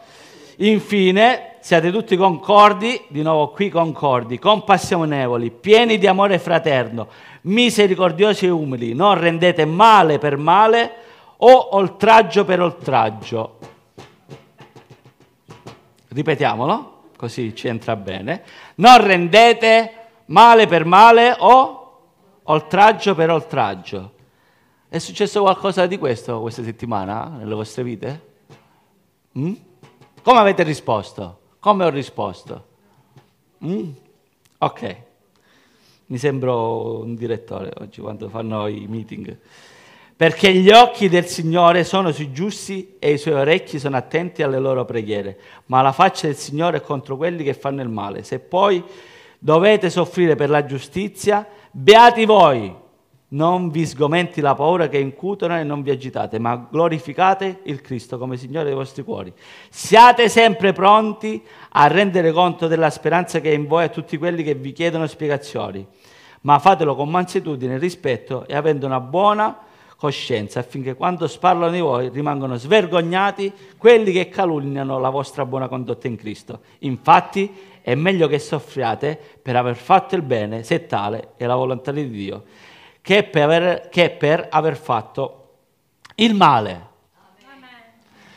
Infine, 0.56 1.47
siate 1.68 1.92
tutti 1.92 2.16
concordi, 2.16 3.04
di 3.08 3.20
nuovo 3.20 3.50
qui 3.50 3.68
concordi, 3.68 4.38
compassionevoli, 4.38 5.50
pieni 5.50 5.98
di 5.98 6.06
amore 6.06 6.38
fraterno, 6.38 7.08
misericordiosi 7.42 8.46
e 8.46 8.48
umili, 8.48 8.94
non 8.94 9.20
rendete 9.20 9.66
male 9.66 10.16
per 10.16 10.38
male 10.38 10.92
o 11.36 11.76
oltraggio 11.76 12.46
per 12.46 12.62
oltraggio. 12.62 13.58
Ripetiamolo, 16.08 17.02
così 17.18 17.54
ci 17.54 17.68
entra 17.68 17.96
bene. 17.96 18.44
Non 18.76 19.04
rendete 19.04 19.92
male 20.28 20.66
per 20.66 20.86
male 20.86 21.36
o 21.38 22.00
oltraggio 22.44 23.14
per 23.14 23.30
oltraggio. 23.30 24.12
È 24.88 24.96
successo 24.96 25.42
qualcosa 25.42 25.84
di 25.84 25.98
questo 25.98 26.40
questa 26.40 26.62
settimana 26.62 27.28
nelle 27.28 27.54
vostre 27.54 27.82
vite? 27.82 28.26
Mm? 29.38 29.52
Come 30.22 30.38
avete 30.38 30.62
risposto? 30.62 31.40
Come 31.60 31.84
ho 31.84 31.90
risposto? 31.90 32.64
Mm? 33.64 33.90
Ok, 34.58 34.96
mi 36.06 36.18
sembro 36.18 37.00
un 37.00 37.16
direttore 37.16 37.72
oggi 37.80 38.00
quando 38.00 38.28
fanno 38.28 38.68
i 38.68 38.86
meeting. 38.88 39.36
Perché 40.14 40.52
gli 40.52 40.70
occhi 40.70 41.08
del 41.08 41.26
Signore 41.26 41.84
sono 41.84 42.12
sui 42.12 42.32
giusti 42.32 42.96
e 42.98 43.12
i 43.12 43.18
suoi 43.18 43.34
orecchi 43.34 43.78
sono 43.78 43.96
attenti 43.96 44.42
alle 44.42 44.58
loro 44.58 44.84
preghiere, 44.84 45.38
ma 45.66 45.82
la 45.82 45.92
faccia 45.92 46.26
del 46.26 46.36
Signore 46.36 46.78
è 46.78 46.80
contro 46.80 47.16
quelli 47.16 47.42
che 47.42 47.54
fanno 47.54 47.82
il 47.82 47.88
male. 47.88 48.22
Se 48.22 48.38
poi 48.38 48.82
dovete 49.38 49.90
soffrire 49.90 50.36
per 50.36 50.50
la 50.50 50.64
giustizia, 50.64 51.46
beati 51.70 52.24
voi, 52.24 52.74
non 53.30 53.68
vi 53.68 53.84
sgomenti 53.84 54.40
la 54.40 54.54
paura 54.54 54.88
che 54.88 54.98
incutono 54.98 55.58
e 55.58 55.62
non 55.62 55.82
vi 55.82 55.90
agitate, 55.90 56.38
ma 56.38 56.66
glorificate 56.70 57.60
il 57.64 57.82
Cristo 57.82 58.16
come 58.16 58.36
Signore 58.38 58.64
dei 58.66 58.74
vostri 58.74 59.02
cuori. 59.02 59.32
Siate 59.68 60.28
sempre 60.28 60.72
pronti 60.72 61.42
a 61.70 61.86
rendere 61.88 62.32
conto 62.32 62.68
della 62.68 62.90
speranza 62.90 63.40
che 63.40 63.50
è 63.50 63.54
in 63.54 63.66
voi 63.66 63.84
a 63.84 63.88
tutti 63.88 64.16
quelli 64.16 64.42
che 64.42 64.54
vi 64.54 64.72
chiedono 64.72 65.06
spiegazioni, 65.06 65.86
ma 66.42 66.58
fatelo 66.58 66.94
con 66.94 67.10
mansuetudine, 67.10 67.76
rispetto 67.76 68.46
e 68.46 68.56
avendo 68.56 68.86
una 68.86 69.00
buona 69.00 69.58
coscienza, 69.96 70.60
affinché 70.60 70.94
quando 70.94 71.26
sparlano 71.26 71.72
di 71.72 71.80
voi 71.80 72.08
rimangano 72.08 72.54
svergognati 72.54 73.52
quelli 73.76 74.12
che 74.12 74.28
calunniano 74.28 74.98
la 74.98 75.10
vostra 75.10 75.44
buona 75.44 75.68
condotta 75.68 76.06
in 76.06 76.16
Cristo. 76.16 76.60
Infatti 76.80 77.52
è 77.82 77.94
meglio 77.94 78.26
che 78.26 78.38
soffriate 78.38 79.18
per 79.42 79.56
aver 79.56 79.76
fatto 79.76 80.14
il 80.14 80.22
bene, 80.22 80.62
se 80.62 80.86
tale 80.86 81.32
è 81.36 81.44
la 81.44 81.56
volontà 81.56 81.90
di 81.90 82.08
Dio 82.08 82.44
che 83.08 83.22
per 83.22 83.42
aver, 83.44 83.88
che 83.88 84.10
per 84.10 84.48
aver 84.50 84.76
fatto 84.76 85.48
il 86.16 86.34
male. 86.34 86.86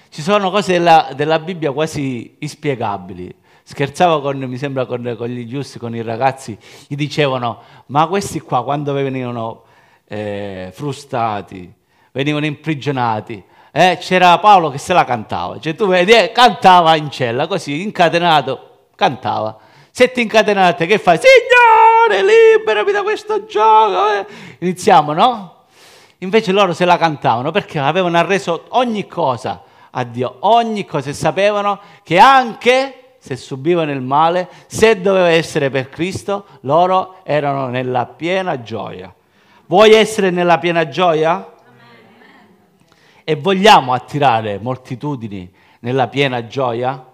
Ci 0.07 0.21
sono 0.21 0.49
cose 0.49 0.71
della, 0.71 1.09
della, 1.13 1.39
Bibbia 1.39 1.73
quasi 1.73 2.37
inspiegabili. 2.39 3.35
Scherzavo 3.63 4.21
con, 4.21 4.37
mi 4.37 4.55
sembra, 4.55 4.85
con, 4.85 5.13
con, 5.17 5.27
gli 5.27 5.45
giusti, 5.45 5.77
con 5.77 5.93
i 5.93 6.01
ragazzi, 6.01 6.57
gli 6.87 6.95
dicevano, 6.95 7.61
ma 7.87 8.07
questi 8.07 8.39
qua 8.39 8.63
quando 8.63 8.93
venivano 8.93 9.63
eh, 10.07 10.69
frustati, 10.71 11.69
venivano 12.13 12.45
imprigionati, 12.45 13.43
eh, 13.73 13.97
c'era 13.99 14.39
Paolo 14.39 14.69
che 14.69 14.77
se 14.77 14.93
la 14.93 15.03
cantava, 15.03 15.59
cioè 15.59 15.75
tu 15.75 15.85
vedi, 15.85 16.13
eh, 16.13 16.31
cantava 16.31 16.95
in 16.95 17.11
cella, 17.11 17.45
così, 17.45 17.81
incatenato, 17.81 18.85
cantava. 18.95 19.57
Se 19.91 20.13
ti 20.13 20.21
incatenate, 20.21 20.85
che 20.85 20.97
fai? 20.97 21.17
Signore, 21.17 21.80
liberami 22.09 22.91
da 22.91 23.03
questo 23.03 23.45
gioco. 23.45 24.11
Eh. 24.11 24.25
Iniziamo, 24.59 25.13
no? 25.13 25.55
Invece 26.19 26.51
loro 26.51 26.73
se 26.73 26.85
la 26.85 26.97
cantavano 26.97 27.51
perché 27.51 27.79
avevano 27.79 28.17
arreso 28.17 28.65
ogni 28.69 29.07
cosa 29.07 29.63
a 29.89 30.03
Dio, 30.03 30.37
ogni 30.41 30.85
cosa 30.85 31.09
e 31.09 31.13
sapevano 31.13 31.79
che 32.03 32.19
anche 32.19 33.15
se 33.17 33.35
subivano 33.35 33.91
il 33.91 34.01
male, 34.01 34.49
se 34.67 34.99
doveva 34.99 35.29
essere 35.29 35.69
per 35.69 35.89
Cristo, 35.89 36.45
loro 36.61 37.17
erano 37.23 37.67
nella 37.67 38.05
piena 38.05 38.61
gioia. 38.61 39.13
Vuoi 39.67 39.93
essere 39.93 40.31
nella 40.31 40.57
piena 40.57 40.87
gioia? 40.87 41.53
E 43.23 43.35
vogliamo 43.35 43.93
attirare 43.93 44.59
moltitudini 44.59 45.51
nella 45.81 46.07
piena 46.07 46.47
gioia? 46.47 47.05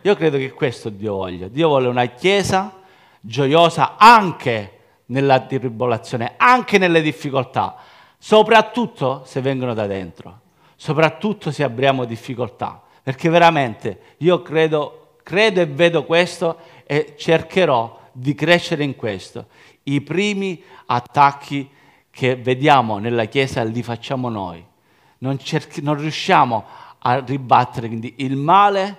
Io 0.00 0.16
credo 0.16 0.38
che 0.38 0.52
questo 0.52 0.88
Dio 0.88 1.14
voglia. 1.14 1.48
Dio 1.48 1.68
vuole 1.68 1.88
una 1.88 2.06
chiesa 2.06 2.72
gioiosa 3.22 3.96
anche 3.96 4.78
nella 5.06 5.40
tribolazione, 5.40 6.34
anche 6.36 6.76
nelle 6.76 7.00
difficoltà, 7.00 7.76
soprattutto 8.18 9.22
se 9.24 9.40
vengono 9.40 9.72
da 9.72 9.86
dentro, 9.86 10.40
soprattutto 10.76 11.50
se 11.50 11.62
abbiamo 11.62 12.04
difficoltà, 12.04 12.82
perché 13.02 13.28
veramente 13.28 14.16
io 14.18 14.42
credo, 14.42 15.16
credo 15.22 15.60
e 15.60 15.66
vedo 15.66 16.04
questo 16.04 16.58
e 16.84 17.14
cercherò 17.16 18.00
di 18.12 18.34
crescere 18.34 18.84
in 18.84 18.96
questo. 18.96 19.46
I 19.84 20.00
primi 20.00 20.62
attacchi 20.86 21.68
che 22.10 22.36
vediamo 22.36 22.98
nella 22.98 23.24
Chiesa 23.24 23.62
li 23.62 23.82
facciamo 23.82 24.28
noi. 24.28 24.64
Non, 25.18 25.38
cerchi, 25.38 25.80
non 25.80 25.96
riusciamo 25.96 26.64
a 26.98 27.18
ribattere 27.20 27.86
quindi 27.86 28.14
il 28.18 28.36
male 28.36 28.98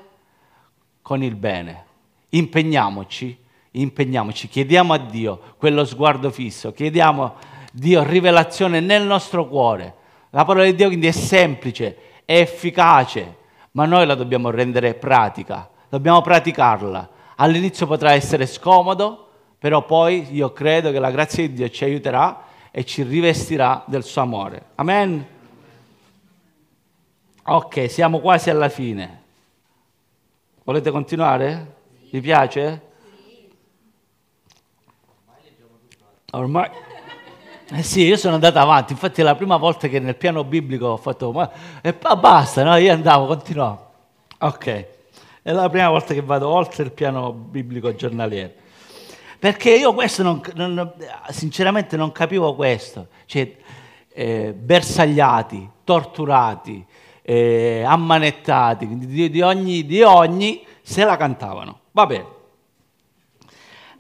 con 1.02 1.22
il 1.22 1.36
bene. 1.36 1.86
Impegniamoci, 2.30 3.38
impegniamoci, 3.74 4.48
chiediamo 4.48 4.94
a 4.94 4.98
Dio 4.98 5.40
quello 5.58 5.86
sguardo 5.86 6.30
fisso, 6.32 6.72
chiediamo 6.72 7.24
a 7.24 7.34
Dio 7.72 8.04
rivelazione 8.04 8.80
nel 8.80 9.04
nostro 9.04 9.48
cuore. 9.48 9.96
La 10.32 10.46
parola 10.46 10.66
di 10.66 10.76
Dio 10.76 10.88
quindi 10.88 11.08
è 11.08 11.12
semplice, 11.12 11.98
è 12.26 12.40
efficace, 12.40 13.38
ma 13.72 13.86
noi 13.86 14.06
la 14.06 14.16
dobbiamo 14.16 14.50
rendere 14.50 14.94
pratica, 14.94 15.70
dobbiamo 15.90 16.22
praticarla. 16.22 17.10
All'inizio 17.38 17.88
potrà 17.88 18.14
essere 18.14 18.46
scomodo, 18.46 19.28
però 19.58 19.86
poi 19.86 20.28
io 20.32 20.52
credo 20.52 20.92
che 20.92 21.00
la 21.00 21.12
grazia 21.12 21.48
di 21.48 21.54
Dio 21.54 21.70
ci 21.70 21.84
aiuterà 21.84 22.46
e 22.72 22.86
ci 22.86 23.04
rivestirà 23.04 23.84
del 23.88 24.04
suo 24.04 24.22
amore. 24.22 24.66
Amen. 24.76 25.28
Ok, 27.44 27.90
siamo 27.90 28.20
quasi 28.20 28.50
alla 28.50 28.70
fine. 28.70 29.22
Volete 30.64 30.92
continuare? 30.92 31.76
Vi 32.10 32.22
piace? 32.22 32.92
Ormai... 36.36 36.70
Eh 37.76 37.82
sì, 37.82 38.04
io 38.04 38.18
sono 38.18 38.36
andato 38.36 38.60
avanti, 38.60 38.94
infatti 38.94 39.22
è 39.22 39.24
la 39.24 39.36
prima 39.36 39.58
volta 39.58 39.88
che 39.88 40.00
nel 40.00 40.16
piano 40.16 40.44
biblico 40.44 40.88
ho 40.88 40.98
fatto... 40.98 41.32
Ma... 41.32 41.50
E 41.82 41.94
basta, 41.94 42.64
no? 42.64 42.76
Io 42.76 42.92
andavo, 42.92 43.26
continuavo. 43.26 43.92
Ok, 44.40 44.88
è 45.42 45.52
la 45.52 45.70
prima 45.70 45.90
volta 45.90 46.14
che 46.14 46.22
vado 46.22 46.50
oltre 46.50 46.84
il 46.84 46.92
piano 46.92 47.32
biblico 47.32 47.94
giornaliero. 47.96 48.52
Perché 49.40 49.76
io 49.76 49.94
questo 49.94 50.24
non, 50.24 50.42
non, 50.56 50.94
sinceramente 51.30 51.98
non 51.98 52.12
capivo 52.12 52.56
questo. 52.56 53.08
Cioè, 53.26 53.56
eh, 54.10 54.54
bersagliati, 54.54 55.70
torturati, 55.84 56.86
eh, 57.22 57.84
ammanettati, 57.86 58.88
di, 59.06 59.30
di, 59.30 59.42
ogni, 59.42 59.86
di 59.86 60.02
ogni 60.02 60.66
se 60.82 61.04
la 61.04 61.16
cantavano. 61.16 61.80
Va 61.92 62.06
bene. 62.06 62.33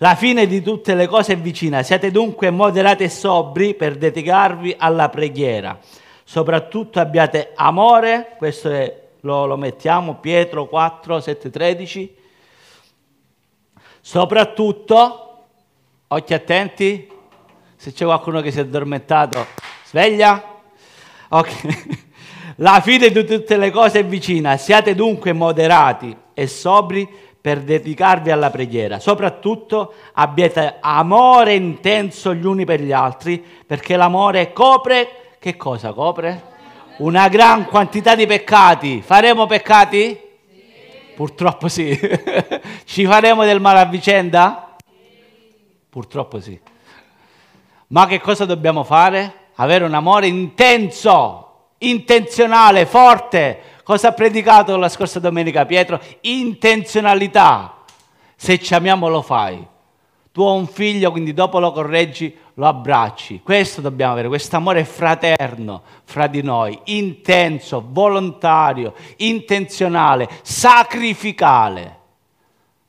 La 0.03 0.15
fine 0.15 0.47
di 0.47 0.61
tutte 0.61 0.95
le 0.95 1.07
cose 1.07 1.31
è 1.31 1.37
vicina, 1.37 1.81
siate 1.81 2.11
dunque 2.11 2.49
moderati 2.49 3.05
e 3.05 3.09
sobri 3.09 3.73
per 3.73 3.95
dedicarvi 3.95 4.75
alla 4.77 5.07
preghiera. 5.07 5.79
Soprattutto 6.25 6.99
abbiate 6.99 7.53
amore, 7.55 8.35
questo 8.37 8.69
è, 8.69 9.01
lo, 9.21 9.45
lo 9.45 9.55
mettiamo, 9.55 10.15
Pietro 10.15 10.65
4, 10.65 11.21
7, 11.21 11.49
13. 11.49 12.15
Soprattutto, 14.01 15.45
occhi 16.07 16.33
attenti, 16.33 17.09
se 17.77 17.93
c'è 17.93 18.03
qualcuno 18.03 18.41
che 18.41 18.51
si 18.51 18.57
è 18.57 18.63
addormentato, 18.63 19.45
sveglia. 19.85 20.59
Ok. 21.29 22.01
La 22.57 22.81
fine 22.81 23.09
di 23.09 23.23
tutte 23.23 23.55
le 23.55 23.71
cose 23.71 23.99
è 23.99 24.05
vicina, 24.05 24.57
siate 24.57 24.95
dunque 24.95 25.31
moderati 25.31 26.13
e 26.33 26.47
sobri 26.47 27.07
per 27.43 27.59
dedicarvi 27.59 28.31
alla 28.31 28.49
preghiera. 28.49 28.99
Soprattutto 28.99 29.95
abbiate 30.13 30.77
amore 30.79 31.55
intenso 31.55 32.33
gli 32.33 32.45
uni 32.45 32.63
per 32.63 32.79
gli 32.79 32.93
altri, 32.93 33.45
perché 33.67 33.97
l'amore 33.97 34.53
copre, 34.53 35.35
che 35.39 35.57
cosa 35.57 35.91
copre? 35.91 36.41
Una 36.99 37.27
gran 37.27 37.65
quantità 37.65 38.15
di 38.15 38.25
peccati. 38.25 39.01
Faremo 39.01 39.45
peccati? 39.45 40.17
Sì. 40.17 40.63
Purtroppo 41.13 41.67
sì. 41.67 41.99
Ci 42.85 43.05
faremo 43.05 43.43
del 43.43 43.59
male 43.59 43.79
a 43.79 43.85
vicenda? 43.87 44.77
Sì. 44.77 44.93
Purtroppo 45.89 46.39
sì. 46.39 46.57
Ma 47.87 48.07
che 48.07 48.21
cosa 48.21 48.45
dobbiamo 48.45 48.85
fare? 48.85 49.49
Avere 49.55 49.83
un 49.83 49.93
amore 49.93 50.27
intenso 50.27 51.71
intenzionale, 51.79 52.85
forte. 52.85 53.72
Cosa 53.83 54.09
ha 54.09 54.13
predicato 54.13 54.77
la 54.77 54.87
scorsa 54.87 55.19
domenica 55.19 55.65
Pietro? 55.65 55.99
Intenzionalità. 56.21 57.79
Se 58.35 58.57
ci 58.59 58.73
amiamo 58.73 59.09
lo 59.09 59.21
fai. 59.21 59.67
Tu 60.31 60.41
hai 60.41 60.57
un 60.57 60.67
figlio, 60.67 61.11
quindi 61.11 61.33
dopo 61.33 61.59
lo 61.59 61.71
correggi, 61.71 62.35
lo 62.55 62.65
abbracci. 62.65 63.41
Questo 63.43 63.81
dobbiamo 63.81 64.13
avere, 64.13 64.29
questo 64.29 64.55
amore 64.55 64.83
fraterno 64.85 65.83
fra 66.05 66.27
di 66.27 66.41
noi, 66.41 66.79
intenso, 66.85 67.85
volontario, 67.87 68.93
intenzionale, 69.17 70.27
sacrificale. 70.41 71.99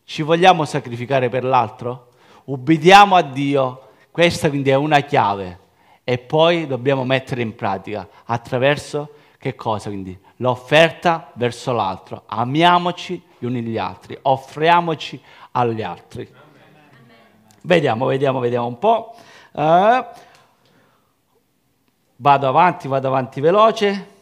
Ci 0.05 0.23
vogliamo 0.23 0.65
sacrificare 0.65 1.29
per 1.29 1.45
l'altro? 1.45 2.09
Ubbidiamo 2.45 3.17
a 3.17 3.23
Dio. 3.23 3.89
Questa 4.11 4.49
quindi 4.49 4.71
è 4.71 4.75
una 4.75 5.01
chiave 5.01 5.59
e 6.05 6.19
poi 6.19 6.67
dobbiamo 6.67 7.05
mettere 7.05 7.43
in 7.43 7.55
pratica 7.57 8.09
attraverso 8.25 9.11
che 9.39 9.55
cosa? 9.55 9.89
Quindi 9.89 10.17
l'offerta 10.37 11.31
verso 11.35 11.73
l'altro. 11.73 12.23
Amiamoci 12.27 13.23
gli 13.38 13.44
uni 13.44 13.62
gli 13.62 13.79
altri, 13.79 14.18
offriamoci 14.23 15.20
agli 15.53 15.83
altri. 15.83 16.33
Vediamo, 17.62 18.07
vediamo, 18.07 18.40
vediamo 18.40 18.66
un 18.66 18.79
po'. 18.79 19.14
Uh, 19.53 20.05
vado 22.16 22.49
avanti, 22.49 22.88
vado 22.88 23.09
avanti 23.09 23.40
veloce. 23.40 24.13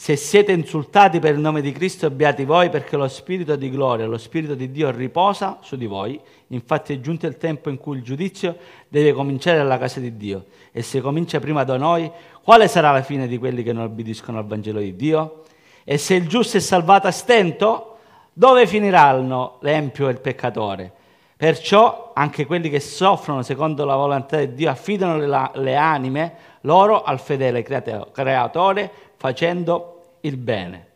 Se 0.00 0.14
siete 0.14 0.52
insultati 0.52 1.18
per 1.18 1.34
il 1.34 1.40
nome 1.40 1.60
di 1.60 1.72
Cristo, 1.72 2.08
beati 2.08 2.44
voi 2.44 2.70
perché 2.70 2.96
lo 2.96 3.08
Spirito 3.08 3.56
di 3.56 3.68
gloria, 3.68 4.06
lo 4.06 4.16
Spirito 4.16 4.54
di 4.54 4.70
Dio 4.70 4.92
riposa 4.92 5.58
su 5.60 5.74
di 5.74 5.86
voi. 5.86 6.18
Infatti 6.46 6.94
è 6.94 7.00
giunto 7.00 7.26
il 7.26 7.36
tempo 7.36 7.68
in 7.68 7.78
cui 7.78 7.96
il 7.96 8.04
giudizio 8.04 8.56
deve 8.86 9.12
cominciare 9.12 9.58
alla 9.58 9.76
casa 9.76 9.98
di 9.98 10.16
Dio. 10.16 10.44
E 10.70 10.82
se 10.82 11.00
comincia 11.00 11.40
prima 11.40 11.64
da 11.64 11.76
noi, 11.76 12.08
quale 12.44 12.68
sarà 12.68 12.92
la 12.92 13.02
fine 13.02 13.26
di 13.26 13.38
quelli 13.38 13.64
che 13.64 13.72
non 13.72 13.82
obbediscono 13.82 14.38
al 14.38 14.46
Vangelo 14.46 14.78
di 14.78 14.94
Dio? 14.94 15.42
E 15.82 15.98
se 15.98 16.14
il 16.14 16.28
giusto 16.28 16.58
è 16.58 16.60
salvato 16.60 17.08
a 17.08 17.10
stento, 17.10 17.96
dove 18.32 18.68
finiranno 18.68 19.58
l'empio 19.62 20.06
e 20.06 20.12
il 20.12 20.20
peccatore? 20.20 20.92
Perciò 21.36 22.12
anche 22.14 22.46
quelli 22.46 22.70
che 22.70 22.80
soffrono 22.80 23.42
secondo 23.42 23.84
la 23.84 23.96
volontà 23.96 24.38
di 24.38 24.54
Dio 24.54 24.70
affidano 24.70 25.16
le, 25.18 25.50
le 25.54 25.74
anime 25.74 26.34
loro 26.62 27.02
al 27.02 27.18
fedele 27.20 27.62
creatore 27.62 28.90
facendo 29.18 30.16
il 30.20 30.36
bene. 30.36 30.86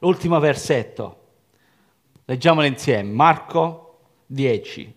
L'ultimo 0.00 0.38
versetto, 0.40 1.20
leggiamolo 2.26 2.66
insieme, 2.66 3.10
Marco 3.10 4.00
10. 4.26 4.94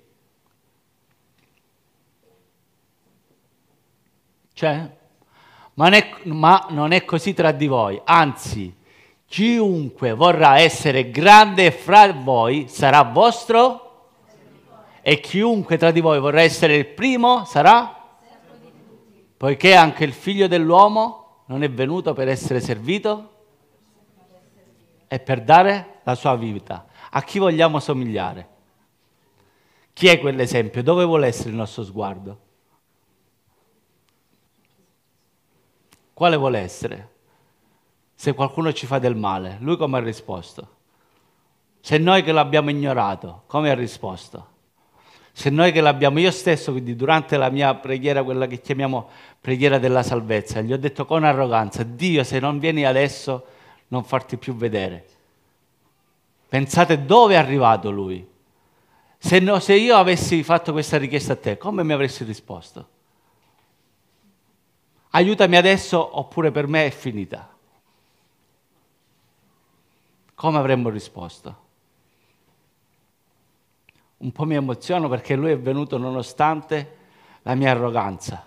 Cioè, 4.52 4.98
ma 5.76 5.90
è, 5.90 6.16
ma 6.24 6.68
non 6.70 6.92
è 6.92 7.06
così 7.06 7.34
tra 7.34 7.52
di 7.52 7.68
voi, 7.68 8.02
anzi, 8.04 8.76
chiunque 9.26 10.14
vorrà 10.14 10.60
essere 10.60 11.12
grande 11.12 11.72
fra 11.72 12.12
voi 12.14 12.68
sarà 12.68 13.04
vostro 13.04 13.82
e 15.02 15.20
chiunque 15.20 15.78
tra 15.78 15.92
di 15.92 16.00
voi 16.00 16.20
vorrà 16.20 16.42
essere 16.42 16.76
il 16.76 16.88
primo 16.88 17.44
sarà 17.44 18.18
poiché 19.36 19.76
anche 19.76 20.04
il 20.04 20.14
figlio 20.14 20.48
dell'uomo 20.48 21.25
non 21.46 21.64
è 21.64 21.70
venuto 21.70 22.14
per 22.14 22.28
essere 22.28 22.60
servito 22.60 23.34
e 25.08 25.20
per 25.20 25.44
dare 25.44 26.00
la 26.04 26.16
sua 26.16 26.36
vita. 26.36 26.86
A 27.12 27.22
chi 27.24 27.40
vogliamo 27.40 27.80
somigliare? 27.80 28.50
Chi 29.94 30.08
è 30.08 30.20
quell'esempio? 30.20 30.84
Dove 30.84 31.06
vuole 31.06 31.28
essere 31.28 31.50
il 31.50 31.56
nostro 31.56 31.84
sguardo? 31.84 32.40
Quale 36.14 36.36
vuole 36.36 36.60
essere? 36.60 37.14
Se 38.14 38.34
qualcuno 38.34 38.72
ci 38.74 38.86
fa 38.86 39.00
del 39.00 39.16
male, 39.16 39.58
lui 39.60 39.78
come 39.78 39.98
ha 39.98 40.02
risposto? 40.02 40.74
Se 41.82 41.98
noi 41.98 42.24
che 42.24 42.32
l'abbiamo 42.32 42.70
ignorato, 42.70 43.44
come 43.46 43.70
ha 43.70 43.76
risposto? 43.76 44.54
Se 45.38 45.50
noi 45.50 45.74
che 45.74 45.82
l'abbiamo, 45.82 46.20
io 46.20 46.32
stesso, 46.32 46.72
quindi 46.72 46.96
durante 46.96 47.36
la 47.36 47.50
mia 47.50 47.76
preghiera, 47.76 48.24
quella 48.24 48.48
che 48.48 48.62
chiamiamo 48.62 49.10
preghiera 49.42 49.80
della 49.80 50.02
salvezza, 50.02 50.62
gli 50.62 50.72
ho 50.72 50.78
detto 50.78 51.06
con 51.06 51.26
arroganza, 51.26 51.84
Dio 51.84 52.24
se 52.24 52.40
non 52.40 52.58
vieni 52.58 52.86
adesso 52.86 53.46
non 53.90 54.06
farti 54.06 54.38
più 54.38 54.56
vedere. 54.56 55.06
Pensate 56.48 57.04
dove 57.04 57.34
è 57.34 57.38
arrivato 57.38 57.92
lui. 57.92 58.26
Se, 59.18 59.40
no, 59.40 59.60
se 59.60 59.76
io 59.76 59.98
avessi 59.98 60.42
fatto 60.42 60.72
questa 60.72 60.98
richiesta 60.98 61.34
a 61.34 61.36
te, 61.36 61.58
come 61.58 61.84
mi 61.84 61.92
avresti 61.92 62.24
risposto? 62.24 62.88
Aiutami 65.10 65.58
adesso 65.58 66.18
oppure 66.18 66.50
per 66.52 66.66
me 66.68 66.86
è 66.86 66.92
finita. 66.92 67.54
Come 70.34 70.58
avremmo 70.58 70.88
risposto? 70.88 71.64
Un 74.18 74.32
po' 74.32 74.46
mi 74.46 74.56
emoziono 74.56 75.10
perché 75.10 75.36
lui 75.36 75.52
è 75.52 75.60
venuto 75.60 75.98
nonostante 75.98 76.98
la 77.42 77.56
mia 77.56 77.72
arroganza, 77.72 78.44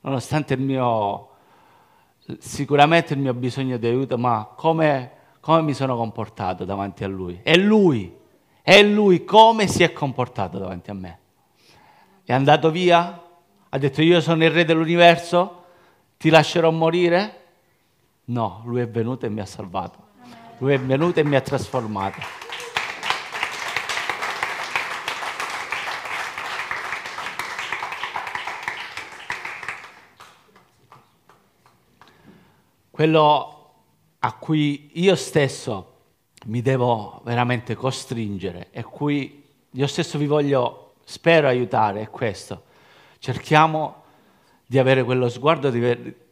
nonostante 0.00 0.54
il 0.54 0.60
mio, 0.60 1.28
sicuramente 2.38 3.14
il 3.14 3.20
mio 3.20 3.32
bisogno 3.32 3.76
di 3.76 3.86
aiuto, 3.86 4.18
ma 4.18 4.52
come, 4.54 5.12
come 5.40 5.62
mi 5.62 5.72
sono 5.72 5.96
comportato 5.96 6.64
davanti 6.64 7.04
a 7.04 7.08
lui. 7.08 7.40
E 7.42 7.56
lui, 7.56 8.14
e 8.62 8.82
lui 8.82 9.24
come 9.24 9.66
si 9.66 9.82
è 9.82 9.92
comportato 9.92 10.58
davanti 10.58 10.90
a 10.90 10.94
me. 10.94 11.18
È 12.24 12.32
andato 12.32 12.70
via, 12.70 13.22
ha 13.68 13.78
detto 13.78 14.02
io 14.02 14.20
sono 14.20 14.44
il 14.44 14.50
re 14.50 14.64
dell'universo, 14.64 15.64
ti 16.18 16.28
lascerò 16.28 16.70
morire? 16.70 17.44
No, 18.26 18.60
lui 18.64 18.80
è 18.80 18.88
venuto 18.88 19.24
e 19.24 19.30
mi 19.30 19.40
ha 19.40 19.46
salvato. 19.46 20.06
Lui 20.58 20.74
è 20.74 20.78
venuto 20.78 21.20
e 21.20 21.24
mi 21.24 21.36
ha 21.36 21.40
trasformato. 21.40 22.47
Quello 32.98 33.74
a 34.18 34.32
cui 34.32 34.90
io 34.94 35.14
stesso 35.14 35.92
mi 36.46 36.62
devo 36.62 37.20
veramente 37.24 37.76
costringere 37.76 38.70
e 38.72 38.82
cui 38.82 39.44
io 39.70 39.86
stesso 39.86 40.18
vi 40.18 40.26
voglio, 40.26 40.94
spero, 41.04 41.46
aiutare 41.46 42.00
è 42.00 42.10
questo. 42.10 42.64
Cerchiamo 43.20 44.02
di 44.66 44.80
avere 44.80 45.04
quello 45.04 45.28
sguardo 45.28 45.70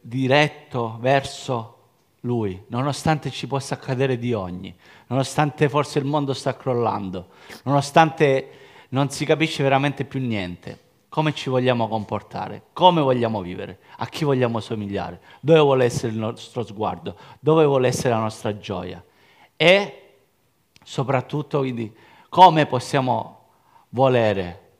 diretto 0.01 0.97
verso 0.99 1.77
Lui, 2.19 2.61
nonostante 2.67 3.31
ci 3.31 3.47
possa 3.47 3.75
accadere 3.75 4.17
di 4.17 4.33
ogni, 4.33 4.75
nonostante 5.07 5.69
forse 5.69 5.99
il 5.99 6.05
mondo 6.05 6.33
sta 6.33 6.57
crollando, 6.57 7.29
nonostante 7.63 8.49
non 8.89 9.09
si 9.09 9.23
capisce 9.23 9.63
veramente 9.63 10.03
più 10.03 10.19
niente 10.19 10.86
come 11.09 11.33
ci 11.33 11.49
vogliamo 11.49 11.87
comportare, 11.87 12.63
come 12.73 13.01
vogliamo 13.01 13.41
vivere, 13.41 13.79
a 13.97 14.05
chi 14.07 14.25
vogliamo 14.25 14.59
somigliare, 14.59 15.21
dove 15.39 15.59
vuole 15.59 15.85
essere 15.85 16.11
il 16.11 16.17
nostro 16.17 16.63
sguardo, 16.63 17.15
dove 17.39 17.65
vuole 17.65 17.87
essere 17.87 18.09
la 18.09 18.19
nostra 18.19 18.57
gioia? 18.57 19.03
E 19.55 20.09
soprattutto 20.83 21.59
quindi, 21.59 21.95
come 22.29 22.65
possiamo 22.65 23.45
volere 23.89 24.71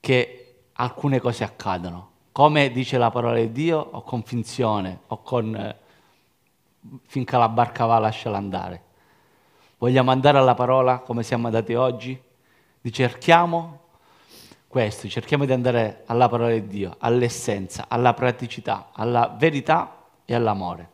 che 0.00 0.56
alcune 0.72 1.20
cose 1.20 1.44
accadano, 1.44 2.10
come 2.32 2.70
dice 2.72 2.98
la 2.98 3.10
parola 3.10 3.38
di 3.38 3.52
Dio 3.52 3.78
o 3.78 4.02
con 4.02 4.22
finzione 4.22 5.00
o 5.06 5.22
con 5.22 5.54
eh, 5.54 5.76
finché 7.06 7.36
la 7.36 7.48
barca 7.48 7.84
va 7.84 7.98
lasciala 7.98 8.36
andare. 8.36 8.82
Vogliamo 9.78 10.10
andare 10.10 10.38
alla 10.38 10.54
parola 10.54 10.98
come 10.98 11.22
siamo 11.22 11.46
andati 11.46 11.74
oggi? 11.74 12.20
Ricerchiamo 12.80 13.83
questo, 14.74 15.06
cerchiamo 15.06 15.44
di 15.44 15.52
andare 15.52 16.02
alla 16.06 16.28
parola 16.28 16.50
di 16.50 16.66
Dio, 16.66 16.96
all'essenza, 16.98 17.84
alla 17.86 18.12
praticità, 18.12 18.88
alla 18.92 19.32
verità 19.38 20.06
e 20.24 20.34
all'amore. 20.34 20.93